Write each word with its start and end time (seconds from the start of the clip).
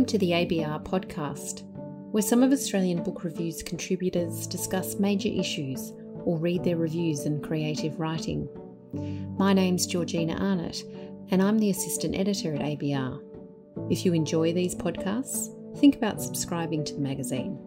Welcome 0.00 0.18
to 0.18 0.26
the 0.26 0.30
ABR 0.30 0.82
podcast, 0.82 1.62
where 2.10 2.22
some 2.22 2.42
of 2.42 2.52
Australian 2.52 3.02
Book 3.02 3.22
Review's 3.22 3.62
contributors 3.62 4.46
discuss 4.46 4.98
major 4.98 5.28
issues 5.28 5.92
or 6.24 6.38
read 6.38 6.64
their 6.64 6.78
reviews 6.78 7.26
and 7.26 7.44
creative 7.44 8.00
writing. 8.00 8.48
My 9.38 9.52
name's 9.52 9.86
Georgina 9.86 10.36
Arnott, 10.36 10.84
and 11.30 11.42
I'm 11.42 11.58
the 11.58 11.68
assistant 11.68 12.16
editor 12.16 12.54
at 12.54 12.62
ABR. 12.62 13.20
If 13.90 14.06
you 14.06 14.14
enjoy 14.14 14.54
these 14.54 14.74
podcasts, 14.74 15.54
think 15.78 15.96
about 15.96 16.22
subscribing 16.22 16.82
to 16.84 16.94
the 16.94 17.02
magazine. 17.02 17.58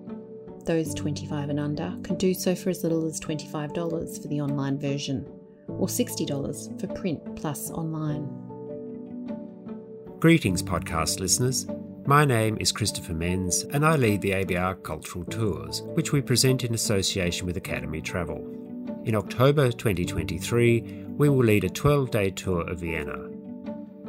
Those 0.66 0.96
25 0.96 1.50
and 1.50 1.60
under 1.60 1.96
can 2.02 2.16
do 2.16 2.34
so 2.34 2.56
for 2.56 2.72
as 2.72 2.82
little 2.82 3.06
as 3.06 3.20
$25 3.20 4.20
for 4.20 4.28
the 4.28 4.42
online 4.42 4.80
version, 4.80 5.32
or 5.68 5.86
$60 5.86 6.82
for 6.82 6.88
print 6.96 7.36
plus 7.36 7.70
online. 7.70 8.28
Greetings, 10.20 10.64
podcast 10.64 11.20
listeners. 11.20 11.68
My 12.06 12.26
name 12.26 12.58
is 12.60 12.74
Christopher 12.74 13.14
Menz, 13.14 13.64
and 13.74 13.86
I 13.86 13.96
lead 13.96 14.20
the 14.20 14.32
ABR 14.32 14.84
Cultural 14.84 15.24
Tours, 15.24 15.84
which 15.94 16.12
we 16.12 16.22
present 16.22 16.66
in 16.66 16.74
association 16.74 17.48
with 17.48 17.56
Academy 17.56 18.02
Travel. 18.02 18.46
In 19.06 19.16
October 19.16 19.72
2023, 19.72 21.06
we 21.18 21.30
will 21.30 21.46
lead 21.46 21.64
a 21.64 21.70
12 21.70 22.12
day 22.12 22.30
tour 22.30 22.70
of 22.70 22.80
Vienna. 22.80 23.30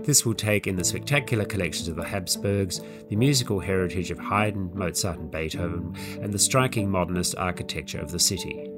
This 0.02 0.26
will 0.26 0.34
take 0.34 0.66
in 0.66 0.74
the 0.74 0.82
spectacular 0.82 1.44
collections 1.44 1.86
of 1.86 1.94
the 1.94 2.02
Habsburgs, 2.02 2.80
the 3.10 3.16
musical 3.16 3.60
heritage 3.60 4.10
of 4.10 4.18
Haydn, 4.18 4.72
Mozart, 4.74 5.20
and 5.20 5.30
Beethoven, 5.30 5.94
and 6.20 6.32
the 6.32 6.38
striking 6.40 6.90
modernist 6.90 7.36
architecture 7.38 8.00
of 8.00 8.10
the 8.10 8.18
city. 8.18 8.68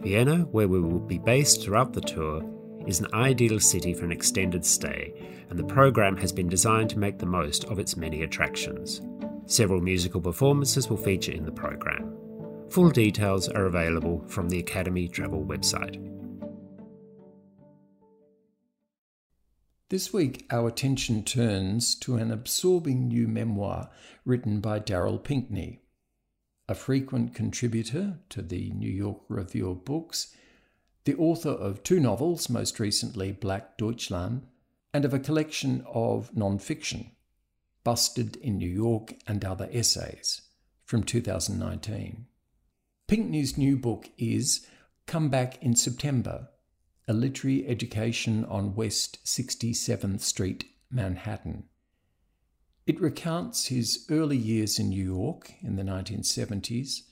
Vienna, 0.00 0.38
where 0.50 0.66
we 0.66 0.80
will 0.80 0.98
be 0.98 1.18
based 1.18 1.62
throughout 1.62 1.92
the 1.92 2.00
tour, 2.00 2.42
is 2.86 3.00
an 3.00 3.08
ideal 3.14 3.60
city 3.60 3.94
for 3.94 4.04
an 4.04 4.12
extended 4.12 4.64
stay, 4.64 5.12
and 5.50 5.58
the 5.58 5.64
program 5.64 6.16
has 6.16 6.32
been 6.32 6.48
designed 6.48 6.90
to 6.90 6.98
make 6.98 7.18
the 7.18 7.26
most 7.26 7.64
of 7.64 7.78
its 7.78 7.96
many 7.96 8.22
attractions. 8.22 9.00
Several 9.46 9.80
musical 9.80 10.20
performances 10.20 10.88
will 10.88 10.96
feature 10.96 11.32
in 11.32 11.44
the 11.44 11.52
program. 11.52 12.16
Full 12.70 12.90
details 12.90 13.48
are 13.48 13.66
available 13.66 14.24
from 14.28 14.48
the 14.48 14.60
Academy 14.60 15.08
Travel 15.08 15.44
website. 15.44 16.06
This 19.88 20.12
week, 20.12 20.46
our 20.52 20.68
attention 20.68 21.24
turns 21.24 21.96
to 21.96 22.14
an 22.14 22.30
absorbing 22.30 23.08
new 23.08 23.26
memoir 23.26 23.90
written 24.24 24.60
by 24.60 24.78
Darryl 24.78 25.20
Pinckney. 25.20 25.80
A 26.68 26.76
frequent 26.76 27.34
contributor 27.34 28.20
to 28.28 28.40
the 28.40 28.70
New 28.70 28.88
York 28.88 29.22
Review 29.28 29.68
of 29.68 29.84
Books, 29.84 30.32
the 31.04 31.16
author 31.16 31.50
of 31.50 31.82
two 31.82 32.00
novels, 32.00 32.48
most 32.48 32.78
recently 32.78 33.32
Black 33.32 33.78
Deutschland, 33.78 34.46
and 34.92 35.04
of 35.04 35.14
a 35.14 35.18
collection 35.18 35.84
of 35.92 36.36
non-fiction, 36.36 37.12
Busted 37.82 38.36
in 38.36 38.58
New 38.58 38.68
York 38.68 39.14
and 39.26 39.44
Other 39.44 39.68
Essays, 39.72 40.42
from 40.84 41.02
2019. 41.02 42.26
Pinckney's 43.08 43.56
new 43.56 43.76
book 43.76 44.10
is 44.18 44.66
Come 45.06 45.30
Back 45.30 45.62
in 45.62 45.74
September, 45.74 46.48
a 47.08 47.12
literary 47.12 47.66
education 47.66 48.44
on 48.44 48.74
West 48.74 49.24
67th 49.24 50.20
Street, 50.20 50.66
Manhattan. 50.90 51.64
It 52.86 53.00
recounts 53.00 53.66
his 53.66 54.06
early 54.10 54.36
years 54.36 54.78
in 54.78 54.90
New 54.90 55.04
York 55.04 55.52
in 55.62 55.76
the 55.76 55.82
1970s 55.82 57.02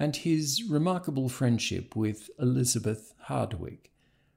and 0.00 0.16
his 0.16 0.64
remarkable 0.64 1.28
friendship 1.28 1.94
with 1.94 2.30
Elizabeth 2.38 3.12
Hardwick, 3.24 3.92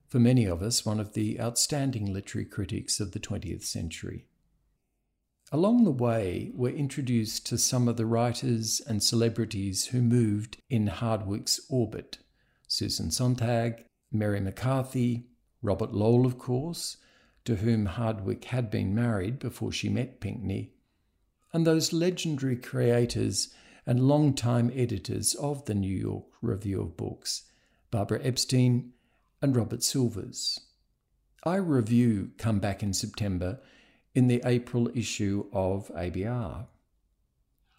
for 0.10 0.20
many 0.20 0.44
of 0.44 0.62
us 0.62 0.86
one 0.86 1.00
of 1.00 1.14
the 1.14 1.40
outstanding 1.40 2.12
literary 2.12 2.44
critics 2.44 3.00
of 3.00 3.14
the 3.14 3.20
20th 3.20 3.64
century. 3.64 4.26
Along 5.54 5.86
the 5.86 5.92
way, 5.92 6.52
we're 6.54 6.76
introduced 6.76 7.46
to 7.46 7.58
some 7.58 7.88
of 7.88 7.96
the 7.96 8.06
writers 8.06 8.82
and 8.86 9.02
celebrities 9.02 9.86
who 9.86 10.02
moved 10.02 10.58
in 10.70 10.88
Hardwick's 10.88 11.62
orbit 11.70 12.18
Susan 12.68 13.10
Sontag, 13.10 13.86
Mary 14.12 14.42
McCarthy, 14.42 15.28
Robert 15.62 15.94
Lowell, 15.94 16.26
of 16.26 16.38
course, 16.38 16.98
to 17.46 17.58
whom 17.58 17.86
Hardwick 17.86 18.46
had 18.46 18.70
been 18.70 18.94
married 18.94 19.40
before 19.40 19.72
she 19.72 19.88
met 19.88 20.20
Pinckney, 20.20 20.74
and 21.54 21.66
those 21.66 21.94
legendary 21.94 22.58
creators 22.58 23.54
and 23.86 24.08
long-time 24.08 24.72
editors 24.74 25.36
of 25.36 25.66
the 25.66 25.76
New 25.76 25.96
York 25.96 26.26
Review 26.42 26.82
of 26.82 26.98
Books, 26.98 27.44
Barbara 27.92 28.20
Epstein 28.24 28.94
and 29.42 29.56
Robert 29.56 29.84
Silvers. 29.84 30.60
I 31.44 31.58
review 31.58 32.32
Come 32.38 32.60
Back 32.60 32.82
in 32.82 32.94
September 32.94 33.60
in 34.16 34.28
the 34.28 34.42
April 34.46 34.90
issue 34.96 35.48
of 35.52 35.90
ABR. 35.90 36.68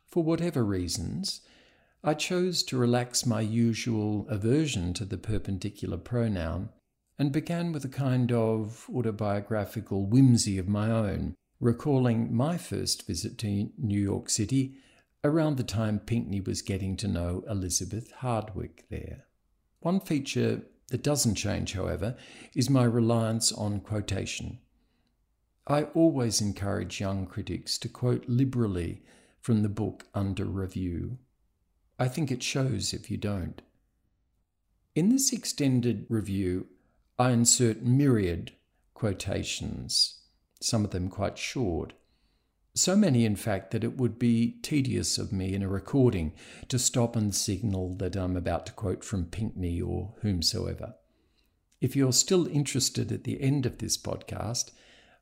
For 0.06 0.22
whatever 0.22 0.64
reasons, 0.64 1.40
I 2.02 2.12
chose 2.12 2.62
to 2.64 2.76
relax 2.76 3.24
my 3.24 3.40
usual 3.40 4.26
aversion 4.28 4.92
to 4.94 5.06
the 5.06 5.16
perpendicular 5.16 5.96
pronoun 5.96 6.68
and 7.18 7.32
began 7.32 7.72
with 7.72 7.84
a 7.84 7.88
kind 7.88 8.30
of 8.30 8.86
autobiographical 8.94 10.04
whimsy 10.06 10.58
of 10.58 10.68
my 10.68 10.90
own, 10.90 11.34
recalling 11.60 12.34
my 12.34 12.58
first 12.58 13.06
visit 13.06 13.38
to 13.38 13.70
New 13.78 14.00
York 14.00 14.28
City 14.28 14.76
around 15.24 15.56
the 15.56 15.64
time 15.64 15.98
Pinckney 15.98 16.40
was 16.40 16.62
getting 16.62 16.96
to 16.98 17.08
know 17.08 17.42
Elizabeth 17.48 18.12
Hardwick 18.18 18.84
there. 18.90 19.24
One 19.80 19.98
feature 19.98 20.62
that 20.90 21.02
doesn't 21.02 21.36
change, 21.36 21.72
however, 21.72 22.16
is 22.54 22.68
my 22.68 22.84
reliance 22.84 23.50
on 23.50 23.80
quotation. 23.80 24.58
I 25.66 25.84
always 25.94 26.42
encourage 26.42 27.00
young 27.00 27.26
critics 27.26 27.78
to 27.78 27.88
quote 27.88 28.24
liberally 28.28 29.02
from 29.40 29.62
the 29.62 29.70
book 29.70 30.06
under 30.14 30.44
review. 30.44 31.18
I 31.98 32.08
think 32.08 32.30
it 32.30 32.42
shows 32.42 32.92
if 32.92 33.10
you 33.10 33.16
don't. 33.16 33.62
In 34.94 35.08
this 35.08 35.32
extended 35.32 36.04
review, 36.10 36.66
I 37.18 37.30
insert 37.30 37.82
myriad 37.82 38.52
quotations, 38.92 40.20
some 40.60 40.84
of 40.84 40.90
them 40.90 41.08
quite 41.08 41.38
short, 41.38 41.94
so 42.76 42.96
many, 42.96 43.24
in 43.24 43.36
fact, 43.36 43.70
that 43.70 43.84
it 43.84 43.96
would 43.96 44.18
be 44.18 44.58
tedious 44.62 45.16
of 45.16 45.32
me 45.32 45.54
in 45.54 45.62
a 45.62 45.68
recording 45.68 46.32
to 46.68 46.78
stop 46.78 47.14
and 47.14 47.32
signal 47.32 47.94
that 47.96 48.16
I'm 48.16 48.36
about 48.36 48.66
to 48.66 48.72
quote 48.72 49.04
from 49.04 49.26
Pinckney 49.26 49.80
or 49.80 50.14
whomsoever. 50.22 50.96
If 51.80 51.94
you're 51.94 52.12
still 52.12 52.48
interested 52.48 53.12
at 53.12 53.22
the 53.22 53.40
end 53.40 53.64
of 53.64 53.78
this 53.78 53.96
podcast, 53.96 54.72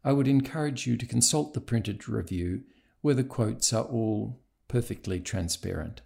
I 0.03 0.13
would 0.13 0.29
encourage 0.29 0.87
you 0.87 0.97
to 0.97 1.07
consult 1.07 1.53
the 1.53 1.61
printed 1.61 2.09
review 2.09 2.63
where 3.03 3.15
the 3.15 3.25
quotes 3.25 3.73
are 3.73 3.85
all 3.85 4.41
perfectly 4.67 5.21
transparent. 5.21 6.01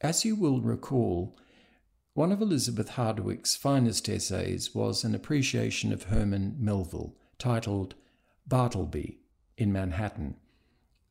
As 0.00 0.24
you 0.24 0.34
will 0.34 0.62
recall, 0.62 1.36
one 2.14 2.32
of 2.32 2.40
Elizabeth 2.40 2.90
Hardwick's 2.90 3.54
finest 3.54 4.08
essays 4.08 4.74
was 4.74 5.04
an 5.04 5.14
appreciation 5.14 5.92
of 5.92 6.04
Herman 6.04 6.56
Melville 6.58 7.16
titled 7.38 7.94
Bartleby 8.46 9.21
in 9.56 9.72
Manhattan, 9.72 10.36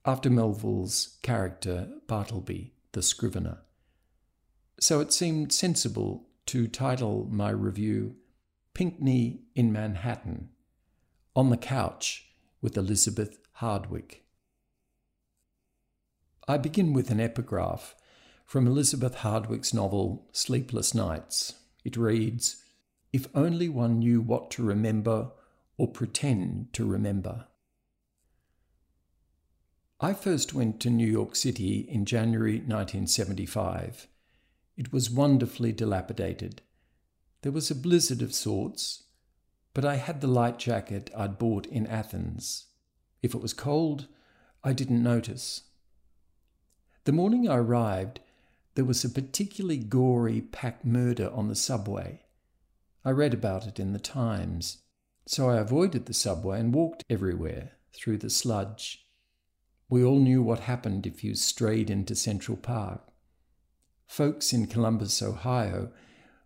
after 0.06 0.30
Melville's 0.30 1.18
character 1.22 1.90
Bartleby, 2.08 2.74
the 2.92 3.02
scrivener. 3.02 3.60
So 4.80 5.00
it 5.00 5.14
seemed 5.14 5.54
sensible 5.54 6.28
to 6.48 6.68
title 6.68 7.28
my 7.30 7.50
review 7.52 8.16
Pinckney 8.74 9.42
in 9.54 9.72
Manhattan, 9.72 10.50
on 11.36 11.50
the 11.50 11.58
couch 11.58 12.28
with 12.62 12.78
Elizabeth 12.78 13.38
Hardwick. 13.54 14.26
I 16.48 16.58
begin 16.58 16.94
with 16.94 17.12
an 17.12 17.20
epigraph 17.20 17.96
from 18.46 18.68
Elizabeth 18.68 19.16
Hardwick's 19.16 19.74
novel 19.74 20.28
Sleepless 20.32 20.94
Nights. 20.94 21.54
It 21.86 21.96
reads 21.96 22.64
If 23.14 23.28
only 23.36 23.70
one 23.70 24.00
knew 24.00 24.20
what 24.20 24.52
to 24.52 24.64
remember 24.64 25.32
or 25.78 25.88
pretend 25.88 26.74
to 26.74 26.86
remember. 26.86 27.46
I 30.04 30.14
first 30.14 30.56
went 30.56 30.80
to 30.80 30.90
New 30.90 31.06
York 31.06 31.36
City 31.36 31.82
in 31.88 32.06
January 32.06 32.56
1975. 32.56 34.08
It 34.76 34.92
was 34.92 35.12
wonderfully 35.12 35.72
dilapidated. 35.72 36.64
There 37.44 37.52
was 37.52 37.70
a 37.70 37.76
blizzard 37.76 38.24
of 38.24 38.34
sorts, 38.34 39.04
but 39.76 39.86
I 39.86 39.98
had 39.98 40.20
the 40.20 40.28
light 40.28 40.58
jacket 40.58 41.12
I'd 41.16 41.38
bought 41.38 41.68
in 41.68 41.86
Athens. 41.86 42.66
If 43.22 43.36
it 43.36 43.44
was 43.44 43.54
cold, 43.54 44.08
I 44.64 44.74
didn't 44.74 45.04
notice. 45.04 45.66
The 47.04 47.12
morning 47.12 47.48
I 47.48 47.58
arrived, 47.58 48.22
there 48.74 48.86
was 48.86 49.06
a 49.06 49.10
particularly 49.10 49.78
gory 49.78 50.42
pack 50.42 50.84
murder 50.84 51.30
on 51.32 51.48
the 51.48 51.56
subway. 51.56 52.24
I 53.06 53.12
read 53.12 53.36
about 53.36 53.68
it 53.68 53.80
in 53.80 53.94
the 53.94 54.00
Times, 54.00 54.80
so 55.28 55.48
I 55.48 55.60
avoided 55.60 56.08
the 56.08 56.16
subway 56.16 56.60
and 56.60 56.74
walked 56.74 57.04
everywhere 57.08 57.74
through 57.94 58.18
the 58.18 58.32
sludge. 58.32 59.01
We 59.92 60.06
all 60.06 60.20
knew 60.20 60.42
what 60.42 60.62
happened 60.62 61.06
if 61.06 61.22
you 61.22 61.36
strayed 61.36 61.90
into 61.90 62.16
Central 62.16 62.56
Park. 62.56 63.02
Folks 64.08 64.54
in 64.54 64.68
Columbus, 64.68 65.22
Ohio, 65.22 65.92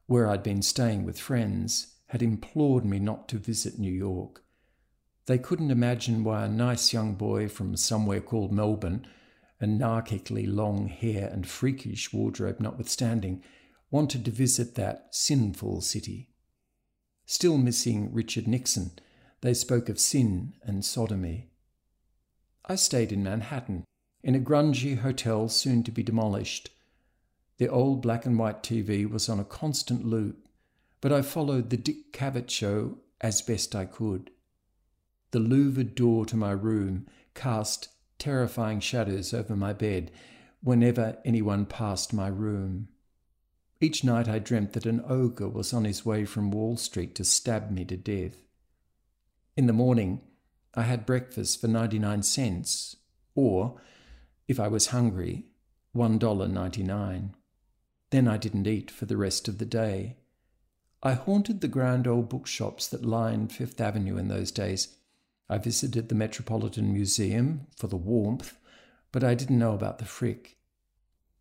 where 0.07 0.27
I'd 0.27 0.41
been 0.41 0.63
staying 0.63 1.05
with 1.05 1.19
friends, 1.19 1.93
had 2.07 2.23
implored 2.23 2.85
me 2.85 2.97
not 2.97 3.27
to 3.29 3.37
visit 3.37 3.77
New 3.77 3.93
York. 3.93 4.43
They 5.27 5.37
couldn't 5.37 5.69
imagine 5.69 6.23
why 6.23 6.43
a 6.43 6.49
nice 6.49 6.91
young 6.91 7.13
boy 7.13 7.47
from 7.47 7.77
somewhere 7.77 8.19
called 8.19 8.51
Melbourne, 8.51 9.05
anarchically 9.61 10.47
long 10.47 10.87
hair 10.87 11.29
and 11.31 11.47
freakish 11.47 12.11
wardrobe 12.11 12.59
notwithstanding, 12.59 13.43
wanted 13.91 14.25
to 14.25 14.31
visit 14.31 14.73
that 14.73 15.09
sinful 15.11 15.81
city. 15.81 16.29
Still 17.27 17.59
missing 17.59 18.11
Richard 18.11 18.47
Nixon, 18.47 18.93
they 19.41 19.53
spoke 19.53 19.87
of 19.87 19.99
sin 19.99 20.53
and 20.63 20.83
sodomy. 20.83 21.51
I 22.67 22.75
stayed 22.75 23.11
in 23.11 23.23
Manhattan, 23.23 23.85
in 24.23 24.33
a 24.33 24.39
grungy 24.39 24.97
hotel 24.97 25.49
soon 25.49 25.83
to 25.83 25.91
be 25.91 26.01
demolished. 26.01 26.71
The 27.57 27.67
old 27.67 28.01
black 28.01 28.25
and 28.25 28.39
white 28.39 28.63
TV 28.63 29.07
was 29.07 29.29
on 29.29 29.39
a 29.39 29.45
constant 29.45 30.03
loop, 30.03 30.47
but 30.99 31.13
I 31.13 31.21
followed 31.21 31.69
the 31.69 31.77
Dick 31.77 32.11
Cavett 32.11 32.49
show 32.49 32.97
as 33.21 33.43
best 33.43 33.75
I 33.75 33.85
could. 33.85 34.31
The 35.29 35.39
louvered 35.39 35.93
door 35.93 36.25
to 36.25 36.35
my 36.35 36.51
room 36.51 37.05
cast 37.35 37.89
terrifying 38.17 38.79
shadows 38.79 39.33
over 39.33 39.55
my 39.55 39.73
bed 39.73 40.11
whenever 40.63 41.17
anyone 41.23 41.67
passed 41.67 42.13
my 42.13 42.27
room. 42.27 42.87
Each 43.79 44.03
night 44.03 44.27
I 44.27 44.39
dreamt 44.39 44.73
that 44.73 44.87
an 44.87 45.03
ogre 45.07 45.49
was 45.49 45.71
on 45.71 45.83
his 45.83 46.03
way 46.03 46.25
from 46.25 46.49
Wall 46.49 46.77
Street 46.77 47.13
to 47.15 47.23
stab 47.23 47.69
me 47.69 47.85
to 47.85 47.97
death. 47.97 48.37
In 49.55 49.67
the 49.67 49.73
morning, 49.73 50.21
I 50.75 50.83
had 50.83 51.05
breakfast 51.05 51.61
for 51.61 51.67
99 51.67 52.23
cents, 52.23 52.97
or, 53.33 53.79
if 54.47 54.59
I 54.59 54.67
was 54.67 54.87
hungry, 54.87 55.45
$1.99. 55.95 57.29
Then 58.09 58.27
I 58.27 58.37
didn't 58.37 58.67
eat 58.67 58.91
for 58.91 59.05
the 59.05 59.17
rest 59.17 59.47
of 59.47 59.57
the 59.57 59.65
day. 59.65 60.17
I 61.01 61.13
haunted 61.13 61.61
the 61.61 61.67
grand 61.67 62.07
old 62.07 62.29
bookshops 62.29 62.87
that 62.87 63.05
lined 63.05 63.53
Fifth 63.53 63.79
Avenue 63.79 64.17
in 64.17 64.27
those 64.27 64.51
days. 64.51 64.95
I 65.47 65.59
visited 65.59 66.09
the 66.09 66.15
Metropolitan 66.15 66.91
Museum 66.91 67.67
for 67.77 67.87
the 67.87 67.95
warmth, 67.95 68.57
but 69.11 69.23
I 69.23 69.35
didn't 69.35 69.59
know 69.59 69.73
about 69.73 69.99
the 69.99 70.05
Frick. 70.05 70.57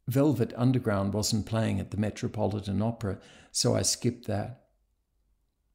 Velvet 0.07 0.53
Underground 0.57 1.15
wasn't 1.15 1.47
playing 1.47 1.81
at 1.81 1.91
the 1.91 1.97
Metropolitan 1.97 2.83
Opera, 2.83 3.19
so 3.51 3.75
I 3.75 3.83
skipped 3.83 4.27
that. 4.27 4.67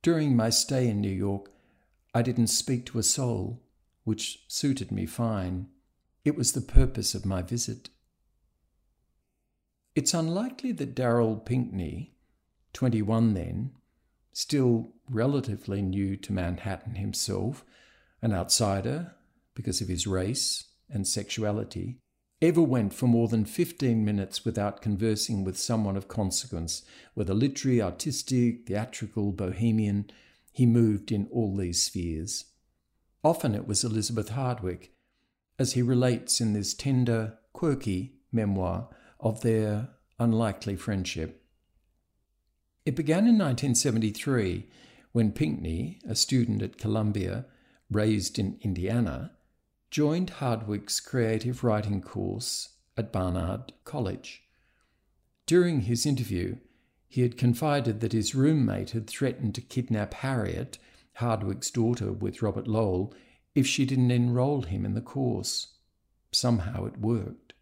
During 0.02 0.36
my 0.36 0.50
stay 0.50 0.88
in 0.88 1.02
New 1.02 1.10
York, 1.10 1.52
I 2.14 2.22
didn't 2.22 2.48
speak 2.48 2.86
to 2.88 3.00
a 3.00 3.04
soul, 3.04 3.62
which 4.04 4.44
suited 4.48 4.92
me 4.92 5.06
fine. 5.06 5.68
It 6.26 6.36
was 6.36 6.52
the 6.52 6.62
purpose 6.62 7.14
of 7.14 7.26
my 7.26 7.42
visit. 7.42 7.90
It's 9.96 10.14
unlikely 10.14 10.72
that 10.74 10.96
Darryl 10.96 11.44
Pinckney, 11.44 12.16
21 12.74 13.34
then, 13.34 13.72
still 14.32 14.94
relatively 15.10 15.82
new 15.82 16.16
to 16.18 16.34
Manhattan 16.34 16.96
himself, 16.96 17.66
an 18.22 18.34
outsider 18.34 19.16
because 19.54 19.82
of 19.82 19.88
his 19.88 20.08
race 20.08 20.70
and 20.90 21.08
sexuality, 21.08 22.00
ever 22.42 22.62
went 22.62 22.94
for 22.94 23.08
more 23.08 23.28
than 23.28 23.44
15 23.46 24.04
minutes 24.06 24.46
without 24.46 24.82
conversing 24.82 25.44
with 25.44 25.58
someone 25.58 25.98
of 25.98 26.08
consequence, 26.08 26.84
whether 27.14 27.34
literary, 27.34 27.82
artistic, 27.82 28.66
theatrical, 28.68 29.32
bohemian. 29.32 30.10
He 30.60 30.66
moved 30.66 31.10
in 31.14 31.30
all 31.32 31.56
these 31.56 31.82
spheres. 31.82 32.44
Often 33.24 33.56
it 33.56 33.66
was 33.66 33.86
Elizabeth 33.86 34.32
Hardwick, 34.32 34.92
as 35.58 35.72
he 35.72 35.82
relates 35.82 36.42
in 36.42 36.52
this 36.52 36.74
tender, 36.74 37.38
quirky 37.54 38.16
memoir 38.30 38.90
of 39.22 39.40
their 39.40 39.92
unlikely 40.20 40.76
friendship. 40.76 41.46
It 42.86 42.98
began 42.98 43.20
in 43.20 43.38
1973 43.38 44.68
when 45.14 45.32
Pinckney, 45.32 46.02
a 46.06 46.14
student 46.14 46.62
at 46.62 46.78
Columbia, 46.78 47.46
raised 47.90 48.38
in 48.38 48.60
Indiana, 48.62 49.32
joined 49.90 50.30
Hardwick's 50.42 51.00
creative 51.00 51.64
writing 51.64 52.02
course 52.02 52.76
at 52.98 53.14
Barnard 53.14 53.72
College. 53.86 54.44
During 55.46 55.84
his 55.84 56.06
interview, 56.06 56.58
he 57.10 57.22
had 57.22 57.38
confided 57.38 58.00
that 58.00 58.14
his 58.14 58.36
roommate 58.36 58.92
had 58.92 59.08
threatened 59.08 59.54
to 59.56 59.62
kidnap 59.62 60.14
Harriet, 60.14 60.78
Hardwick's 61.16 61.70
daughter 61.70 62.14
with 62.14 62.42
Robert 62.42 62.68
Lowell, 62.68 63.14
if 63.56 63.68
she 63.68 63.86
didn't 63.86 64.12
enroll 64.12 64.62
him 64.62 64.86
in 64.86 64.94
the 64.94 65.02
course. 65.02 65.74
Somehow 66.32 66.86
it 66.86 67.00
worked. 67.00 67.54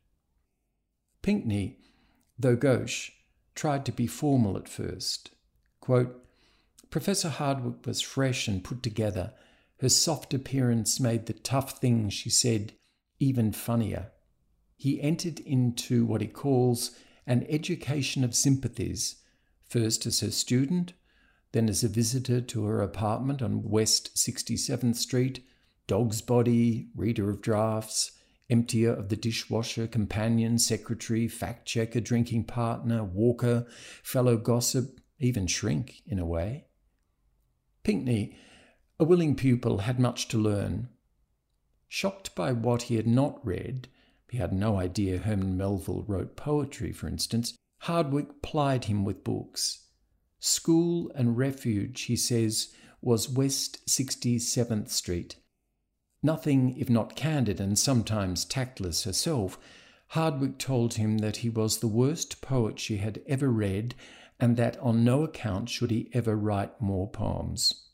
Pinckney, 1.22 1.80
though 2.38 2.58
gauche, 2.58 3.12
tried 3.56 3.86
to 3.86 3.92
be 3.92 4.06
formal 4.06 4.58
at 4.58 4.68
first. 4.68 5.32
Quote, 5.80 6.24
Professor 6.90 7.30
Hardwick 7.30 7.86
was 7.86 8.02
fresh 8.02 8.48
and 8.48 8.64
put 8.64 8.84
together 8.84 9.34
her 9.80 9.90
soft 9.90 10.34
appearance 10.34 11.00
made 11.00 11.26
the 11.26 11.34
tough 11.34 11.80
things 11.80 12.14
she 12.14 12.30
said 12.30 12.74
even 13.20 13.52
funnier. 13.52 14.12
He 14.76 15.02
entered 15.02 15.40
into 15.40 16.06
what 16.06 16.22
he 16.22 16.28
calls 16.28 16.92
an 17.26 17.46
education 17.50 18.24
of 18.24 18.36
sympathies, 18.36 19.18
first 19.68 20.06
as 20.06 20.22
her 20.22 20.32
student, 20.32 20.94
then 21.52 21.70
as 21.70 21.84
a 21.84 21.90
visitor 21.90 22.42
to 22.42 22.66
her 22.66 22.82
apartment 22.82 23.42
on 23.42 23.64
West 23.64 24.16
67th 24.16 24.96
Street, 24.96 25.46
dog's 25.88 26.22
body, 26.22 26.90
reader 26.96 27.30
of 27.30 27.42
drafts, 27.42 28.12
emptier 28.50 28.94
of 28.94 29.10
the 29.10 29.16
dishwasher, 29.16 29.88
companion, 29.88 30.58
secretary, 30.58 31.28
fact 31.28 31.66
checker, 31.66 32.00
drinking 32.00 32.44
partner, 32.44 33.04
walker, 33.04 33.66
fellow 34.04 34.38
gossip, 34.38 35.00
even 35.20 35.48
shrink 35.48 36.02
in 36.06 36.20
a 36.20 36.26
way. 36.26 36.66
Pinckney 37.84 38.36
a 39.00 39.04
willing 39.04 39.36
pupil 39.36 39.80
had 39.80 40.00
much 40.00 40.28
to 40.28 40.38
learn. 40.38 40.90
Shocked 41.88 42.34
by 42.34 42.52
what 42.52 42.84
he 42.84 42.96
had 42.96 43.06
not 43.06 43.46
read, 43.46 43.90
he 44.30 44.40
had 44.40 44.52
no 44.52 44.78
idea 44.78 45.20
Herman 45.20 45.56
Melville 45.56 46.04
wrote 46.08 46.36
poetry, 46.36 46.92
for 46.92 47.08
instance, 47.08 47.56
Hardwick 47.80 48.42
plied 48.42 48.86
him 48.86 49.06
with 49.06 49.24
books. 49.24 49.86
School 50.40 51.12
and 51.16 51.38
refuge, 51.38 52.04
he 52.04 52.16
says, 52.16 52.74
was 53.02 53.30
West 53.30 53.86
67th 53.88 54.90
Street. 54.90 55.38
Nothing 56.24 56.78
if 56.78 56.90
not 56.90 57.16
candid 57.16 57.60
and 57.60 57.78
sometimes 57.78 58.44
tactless 58.44 59.04
herself, 59.04 59.58
Hardwick 60.10 60.58
told 60.58 60.96
him 60.96 61.20
that 61.20 61.38
he 61.38 61.50
was 61.50 61.78
the 61.78 61.88
worst 61.88 62.42
poet 62.42 62.80
she 62.80 62.98
had 62.98 63.22
ever 63.28 63.50
read, 63.50 63.94
and 64.40 64.58
that 64.58 64.78
on 64.80 65.04
no 65.04 65.24
account 65.24 65.70
should 65.70 65.92
he 65.92 66.10
ever 66.14 66.36
write 66.36 66.82
more 66.82 67.10
poems. 67.10 67.90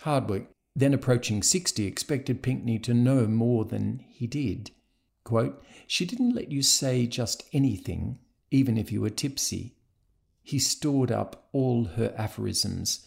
Hardwick, 0.00 0.48
then 0.76 0.94
approaching 0.94 1.42
60, 1.42 1.86
expected 1.86 2.42
Pinckney 2.42 2.78
to 2.80 2.94
know 2.94 3.26
more 3.26 3.64
than 3.64 4.04
he 4.08 4.26
did. 4.26 4.70
Quote, 5.24 5.62
she 5.86 6.04
didn't 6.04 6.34
let 6.34 6.52
you 6.52 6.62
say 6.62 7.06
just 7.06 7.44
anything, 7.52 8.18
even 8.54 8.78
if 8.78 8.92
you 8.92 9.00
were 9.00 9.10
tipsy. 9.10 9.74
He 10.40 10.60
stored 10.60 11.10
up 11.10 11.48
all 11.52 11.86
her 11.96 12.14
aphorisms. 12.16 13.04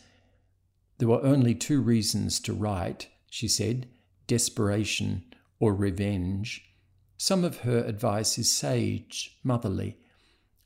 There 0.97 1.07
were 1.07 1.23
only 1.23 1.55
two 1.55 1.79
reasons 1.79 2.41
to 2.41 2.53
write, 2.53 3.07
she 3.29 3.47
said 3.47 3.87
desperation 4.27 5.23
or 5.57 5.73
revenge. 5.73 6.69
Some 7.15 7.45
of 7.45 7.59
her 7.59 7.77
advice 7.77 8.37
is 8.37 8.51
sage, 8.51 9.37
motherly. 9.41 9.95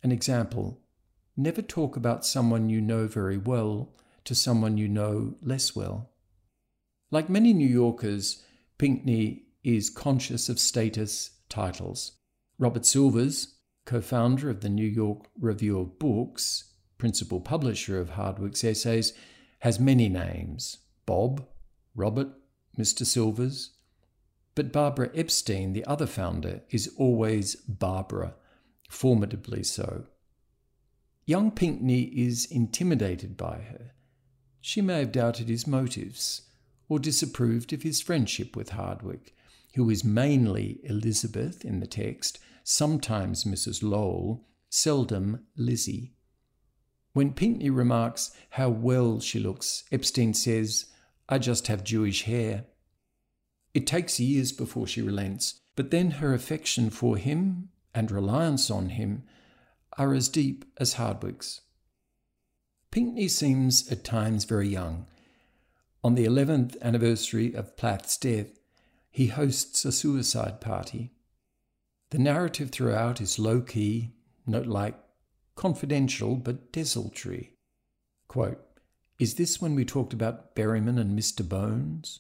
An 0.02 0.12
example 0.12 0.82
never 1.38 1.62
talk 1.62 1.96
about 1.96 2.26
someone 2.26 2.68
you 2.68 2.82
know 2.82 3.06
very 3.06 3.38
well 3.38 3.94
to 4.26 4.34
someone 4.34 4.80
you 4.80 4.88
know 4.88 5.36
less 5.44 5.76
well. 5.76 6.10
Like 7.12 7.30
many 7.30 7.54
New 7.54 7.68
Yorkers, 7.68 8.44
Pinckney 8.80 9.44
is 9.64 9.92
conscious 9.92 10.50
of 10.50 10.58
status 10.60 11.30
titles. 11.50 12.14
Robert 12.58 12.86
Silvers, 12.86 13.60
co 13.86 14.02
founder 14.02 14.50
of 14.50 14.62
the 14.62 14.70
New 14.70 14.88
York 14.88 15.26
Review 15.40 15.80
of 15.80 16.00
Books, 16.00 16.74
principal 16.98 17.42
publisher 17.42 18.00
of 18.00 18.12
Hardwick's 18.12 18.64
essays, 18.64 19.14
has 19.60 19.80
many 19.80 20.10
names 20.10 20.78
Bob, 21.06 21.46
Robert, 21.96 22.30
Mr. 22.78 23.06
Silvers. 23.06 23.72
But 24.54 24.72
Barbara 24.72 25.10
Epstein, 25.16 25.74
the 25.74 25.86
other 25.86 26.06
founder, 26.06 26.62
is 26.70 26.94
always 26.98 27.56
Barbara, 27.56 28.36
formidably 28.90 29.64
so. 29.64 30.06
Young 31.26 31.52
Pinckney 31.52 32.04
is 32.04 32.46
intimidated 32.46 33.38
by 33.38 33.60
her. 33.60 33.92
She 34.60 34.82
may 34.82 35.00
have 35.00 35.12
doubted 35.12 35.48
his 35.48 35.66
motives 35.66 36.44
or 36.90 37.00
disapproved 37.00 37.72
of 37.72 37.84
his 37.84 38.02
friendship 38.02 38.56
with 38.56 38.72
Hardwick, 38.72 39.34
who 39.76 39.90
is 39.90 40.04
mainly 40.04 40.82
Elizabeth 40.84 41.64
in 41.64 41.80
the 41.80 41.88
text, 41.88 42.38
sometimes 42.64 43.44
Mrs. 43.44 43.84
Lowell, 43.84 44.46
seldom 44.70 45.46
Lizzie. 45.56 46.14
When 47.14 47.34
Pinckney 47.34 47.70
remarks 47.70 48.32
how 48.52 48.70
well 48.70 49.20
she 49.20 49.40
looks, 49.40 49.84
Epstein 49.92 50.34
says, 50.34 50.86
I 51.28 51.38
just 51.38 51.68
have 51.68 51.84
Jewish 51.84 52.24
hair. 52.24 52.66
It 53.74 53.88
takes 53.88 54.20
years 54.20 54.52
before 54.52 54.88
she 54.88 55.02
relents, 55.02 55.62
but 55.76 55.92
then 55.92 56.12
her 56.12 56.34
affection 56.34 56.90
for 56.90 57.18
him 57.18 57.70
and 57.94 58.12
reliance 58.12 58.70
on 58.70 58.90
him 58.90 59.24
are 59.98 60.14
as 60.14 60.30
deep 60.30 60.66
as 60.78 60.94
Hardwick's. 60.94 61.62
Pinckney 62.92 63.28
seems 63.28 63.90
at 63.92 64.04
times 64.04 64.44
very 64.44 64.68
young, 64.68 65.06
On 66.04 66.16
the 66.16 66.26
11th 66.26 66.82
anniversary 66.82 67.54
of 67.54 67.78
Plath's 67.78 68.18
death, 68.18 68.60
he 69.10 69.28
hosts 69.28 69.86
a 69.86 69.92
suicide 69.92 70.60
party. 70.60 71.14
The 72.12 72.20
narrative 72.20 72.72
throughout 72.72 73.22
is 73.22 73.40
low 73.40 73.62
key, 73.62 74.12
note 74.46 74.68
like, 74.68 75.00
confidential 75.56 76.36
but 76.36 76.74
desultory. 76.74 77.54
Quote, 78.28 78.60
Is 79.18 79.36
this 79.36 79.62
when 79.62 79.76
we 79.76 79.86
talked 79.86 80.12
about 80.12 80.54
Berryman 80.54 81.00
and 81.00 81.18
Mr. 81.18 81.48
Bones? 81.48 82.20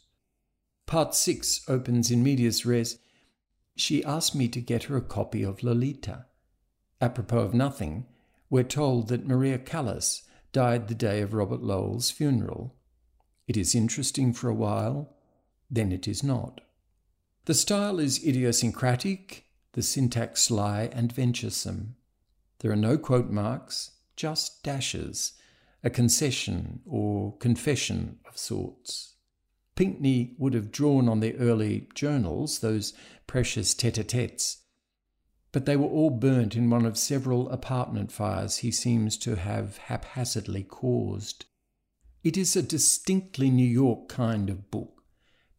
Part 0.85 1.13
6 1.13 1.65
opens 1.67 2.09
in 2.09 2.23
medias 2.23 2.65
res. 2.65 2.99
She 3.75 4.03
asked 4.03 4.33
me 4.33 4.47
to 4.49 4.61
get 4.61 4.83
her 4.83 4.95
a 4.95 5.01
copy 5.01 5.43
of 5.43 5.61
Lolita. 5.61 6.25
Apropos 7.01 7.39
of 7.39 7.53
nothing, 7.53 8.05
we're 8.49 8.63
told 8.63 9.09
that 9.09 9.27
Maria 9.27 9.57
Callas 9.57 10.23
died 10.53 10.87
the 10.87 10.95
day 10.95 11.19
of 11.19 11.33
Robert 11.33 11.61
Lowell's 11.61 12.11
funeral. 12.11 12.75
It 13.45 13.57
is 13.57 13.75
interesting 13.75 14.31
for 14.31 14.47
a 14.47 14.55
while, 14.55 15.17
then 15.69 15.91
it 15.91 16.07
is 16.07 16.23
not. 16.23 16.61
The 17.45 17.53
style 17.53 17.99
is 17.99 18.25
idiosyncratic, 18.25 19.45
the 19.73 19.81
syntax 19.81 20.43
sly 20.43 20.89
and 20.91 21.11
venturesome. 21.11 21.95
There 22.59 22.71
are 22.71 22.75
no 22.75 22.97
quote 22.97 23.29
marks, 23.29 23.91
just 24.15 24.63
dashes, 24.63 25.33
a 25.83 25.89
concession 25.89 26.81
or 26.85 27.37
confession 27.37 28.19
of 28.27 28.37
sorts. 28.37 29.15
Pinckney 29.75 30.35
would 30.37 30.53
have 30.53 30.71
drawn 30.71 31.07
on 31.07 31.21
the 31.21 31.35
early 31.37 31.87
journals, 31.95 32.59
those 32.59 32.93
precious 33.25 33.73
tete 33.73 33.97
a 33.97 34.03
tetes, 34.03 34.57
but 35.51 35.65
they 35.65 35.75
were 35.75 35.87
all 35.87 36.09
burnt 36.09 36.55
in 36.55 36.69
one 36.69 36.85
of 36.85 36.97
several 36.97 37.49
apartment 37.49 38.11
fires 38.11 38.57
he 38.57 38.71
seems 38.71 39.17
to 39.17 39.35
have 39.35 39.77
haphazardly 39.77 40.63
caused. 40.63 41.45
It 42.23 42.37
is 42.37 42.55
a 42.55 42.61
distinctly 42.61 43.49
New 43.49 43.67
York 43.67 44.07
kind 44.07 44.49
of 44.49 44.69
book 44.69 45.00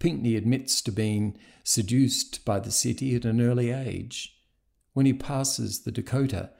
Pinckney 0.02 0.35
admits 0.35 0.82
to 0.82 0.90
being 0.90 1.38
seduced 1.62 2.44
by 2.44 2.59
the 2.59 2.73
city 2.73 3.14
at 3.14 3.25
an 3.25 3.40
early 3.40 3.71
age. 3.71 4.37
When 4.94 5.06
he 5.06 5.12
passes 5.12 5.82
the 5.82 5.92
Dakota, 5.92 6.50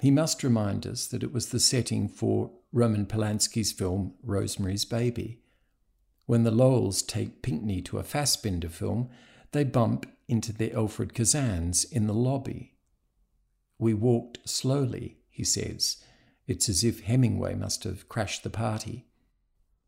he 0.00 0.10
must 0.10 0.42
remind 0.42 0.84
us 0.84 1.06
that 1.06 1.22
it 1.22 1.32
was 1.32 1.50
the 1.50 1.60
setting 1.60 2.08
for 2.08 2.50
Roman 2.72 3.06
Polanski's 3.06 3.70
film 3.70 4.14
Rosemary's 4.20 4.84
Baby. 4.84 5.38
When 6.26 6.42
the 6.42 6.50
Lowells 6.50 7.00
take 7.00 7.40
Pinckney 7.40 7.82
to 7.82 7.98
a 7.98 8.02
Fassbinder 8.02 8.68
film, 8.68 9.10
they 9.52 9.62
bump 9.62 10.10
into 10.26 10.52
the 10.52 10.72
Alfred 10.72 11.14
Kazins 11.14 11.84
in 11.92 12.08
the 12.08 12.12
lobby. 12.12 12.74
We 13.78 13.94
walked 13.94 14.40
slowly, 14.48 15.18
he 15.30 15.44
says. 15.44 15.98
It's 16.48 16.68
as 16.68 16.82
if 16.82 17.04
Hemingway 17.04 17.54
must 17.54 17.84
have 17.84 18.08
crashed 18.08 18.42
the 18.42 18.50
party. 18.50 19.06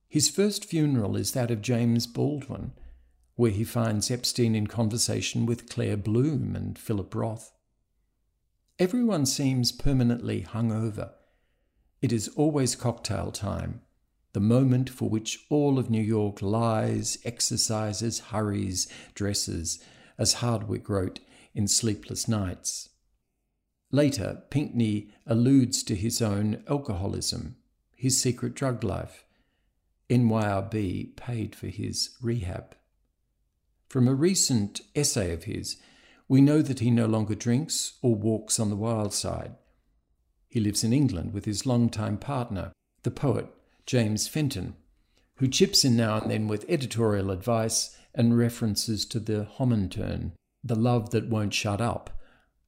His 0.08 0.30
first 0.30 0.64
funeral 0.64 1.16
is 1.16 1.32
that 1.32 1.50
of 1.50 1.60
James 1.60 2.06
Baldwin, 2.06 2.70
where 3.40 3.50
he 3.50 3.64
finds 3.64 4.11
Epstein 4.11 4.54
in 4.54 4.66
conversation 4.66 5.47
with 5.47 5.70
Claire 5.70 5.97
Bloom 5.97 6.54
and 6.54 6.78
Philip 6.78 7.14
Roth. 7.14 7.50
Everyone 8.78 9.25
seems 9.25 9.73
permanently 9.73 10.42
hungover. 10.42 11.12
It 12.02 12.12
is 12.12 12.28
always 12.37 12.76
cocktail 12.76 13.32
time, 13.32 13.80
the 14.35 14.40
moment 14.40 14.90
for 14.90 15.09
which 15.09 15.47
all 15.49 15.78
of 15.78 15.88
New 15.88 16.02
York 16.02 16.42
lies, 16.42 17.16
exercises, 17.25 18.18
hurries, 18.18 18.88
dresses, 19.14 19.82
as 20.18 20.35
Hardwick 20.35 20.90
wrote 20.90 21.20
in 21.54 21.66
Sleepless 21.66 22.28
Nights. 22.28 22.90
Later, 23.90 24.42
Pinckney 24.50 25.12
alludes 25.26 25.82
to 25.85 25.97
his 25.97 26.20
own 26.20 26.62
alcoholism, 26.68 27.56
his 27.97 28.20
secret 28.20 28.52
drug 28.52 28.85
life. 28.85 29.25
NYRB 30.11 31.16
paid 31.16 31.56
for 31.56 31.68
his 31.68 32.18
rehab. 32.20 32.75
From 33.90 34.06
a 34.06 34.14
recent 34.14 34.82
essay 34.94 35.32
of 35.32 35.44
his, 35.44 35.76
we 36.28 36.40
know 36.40 36.62
that 36.62 36.78
he 36.78 36.92
no 36.92 37.06
longer 37.06 37.35
drinks 37.35 37.94
or 38.02 38.14
walks 38.14 38.61
on 38.61 38.70
the 38.70 38.76
wild 38.76 39.12
side. 39.12 39.56
He 40.49 40.61
lives 40.61 40.85
in 40.85 40.92
England 40.92 41.32
with 41.32 41.44
his 41.44 41.66
long-time 41.66 42.18
partner, 42.18 42.70
the 43.02 43.11
poet 43.11 43.49
James 43.87 44.28
Fenton, 44.28 44.76
who 45.38 45.49
chips 45.49 45.85
in 45.85 45.97
now 45.97 46.20
and 46.20 46.30
then 46.30 46.47
with 46.47 46.64
editorial 46.68 47.32
advice 47.32 47.97
and 48.14 48.38
references 48.38 49.04
to 49.06 49.18
the 49.18 49.49
Homintern, 49.56 50.35
the 50.62 50.76
love 50.76 51.11
that 51.11 51.28
won't 51.28 51.52
shut 51.52 51.80
up, 51.80 52.16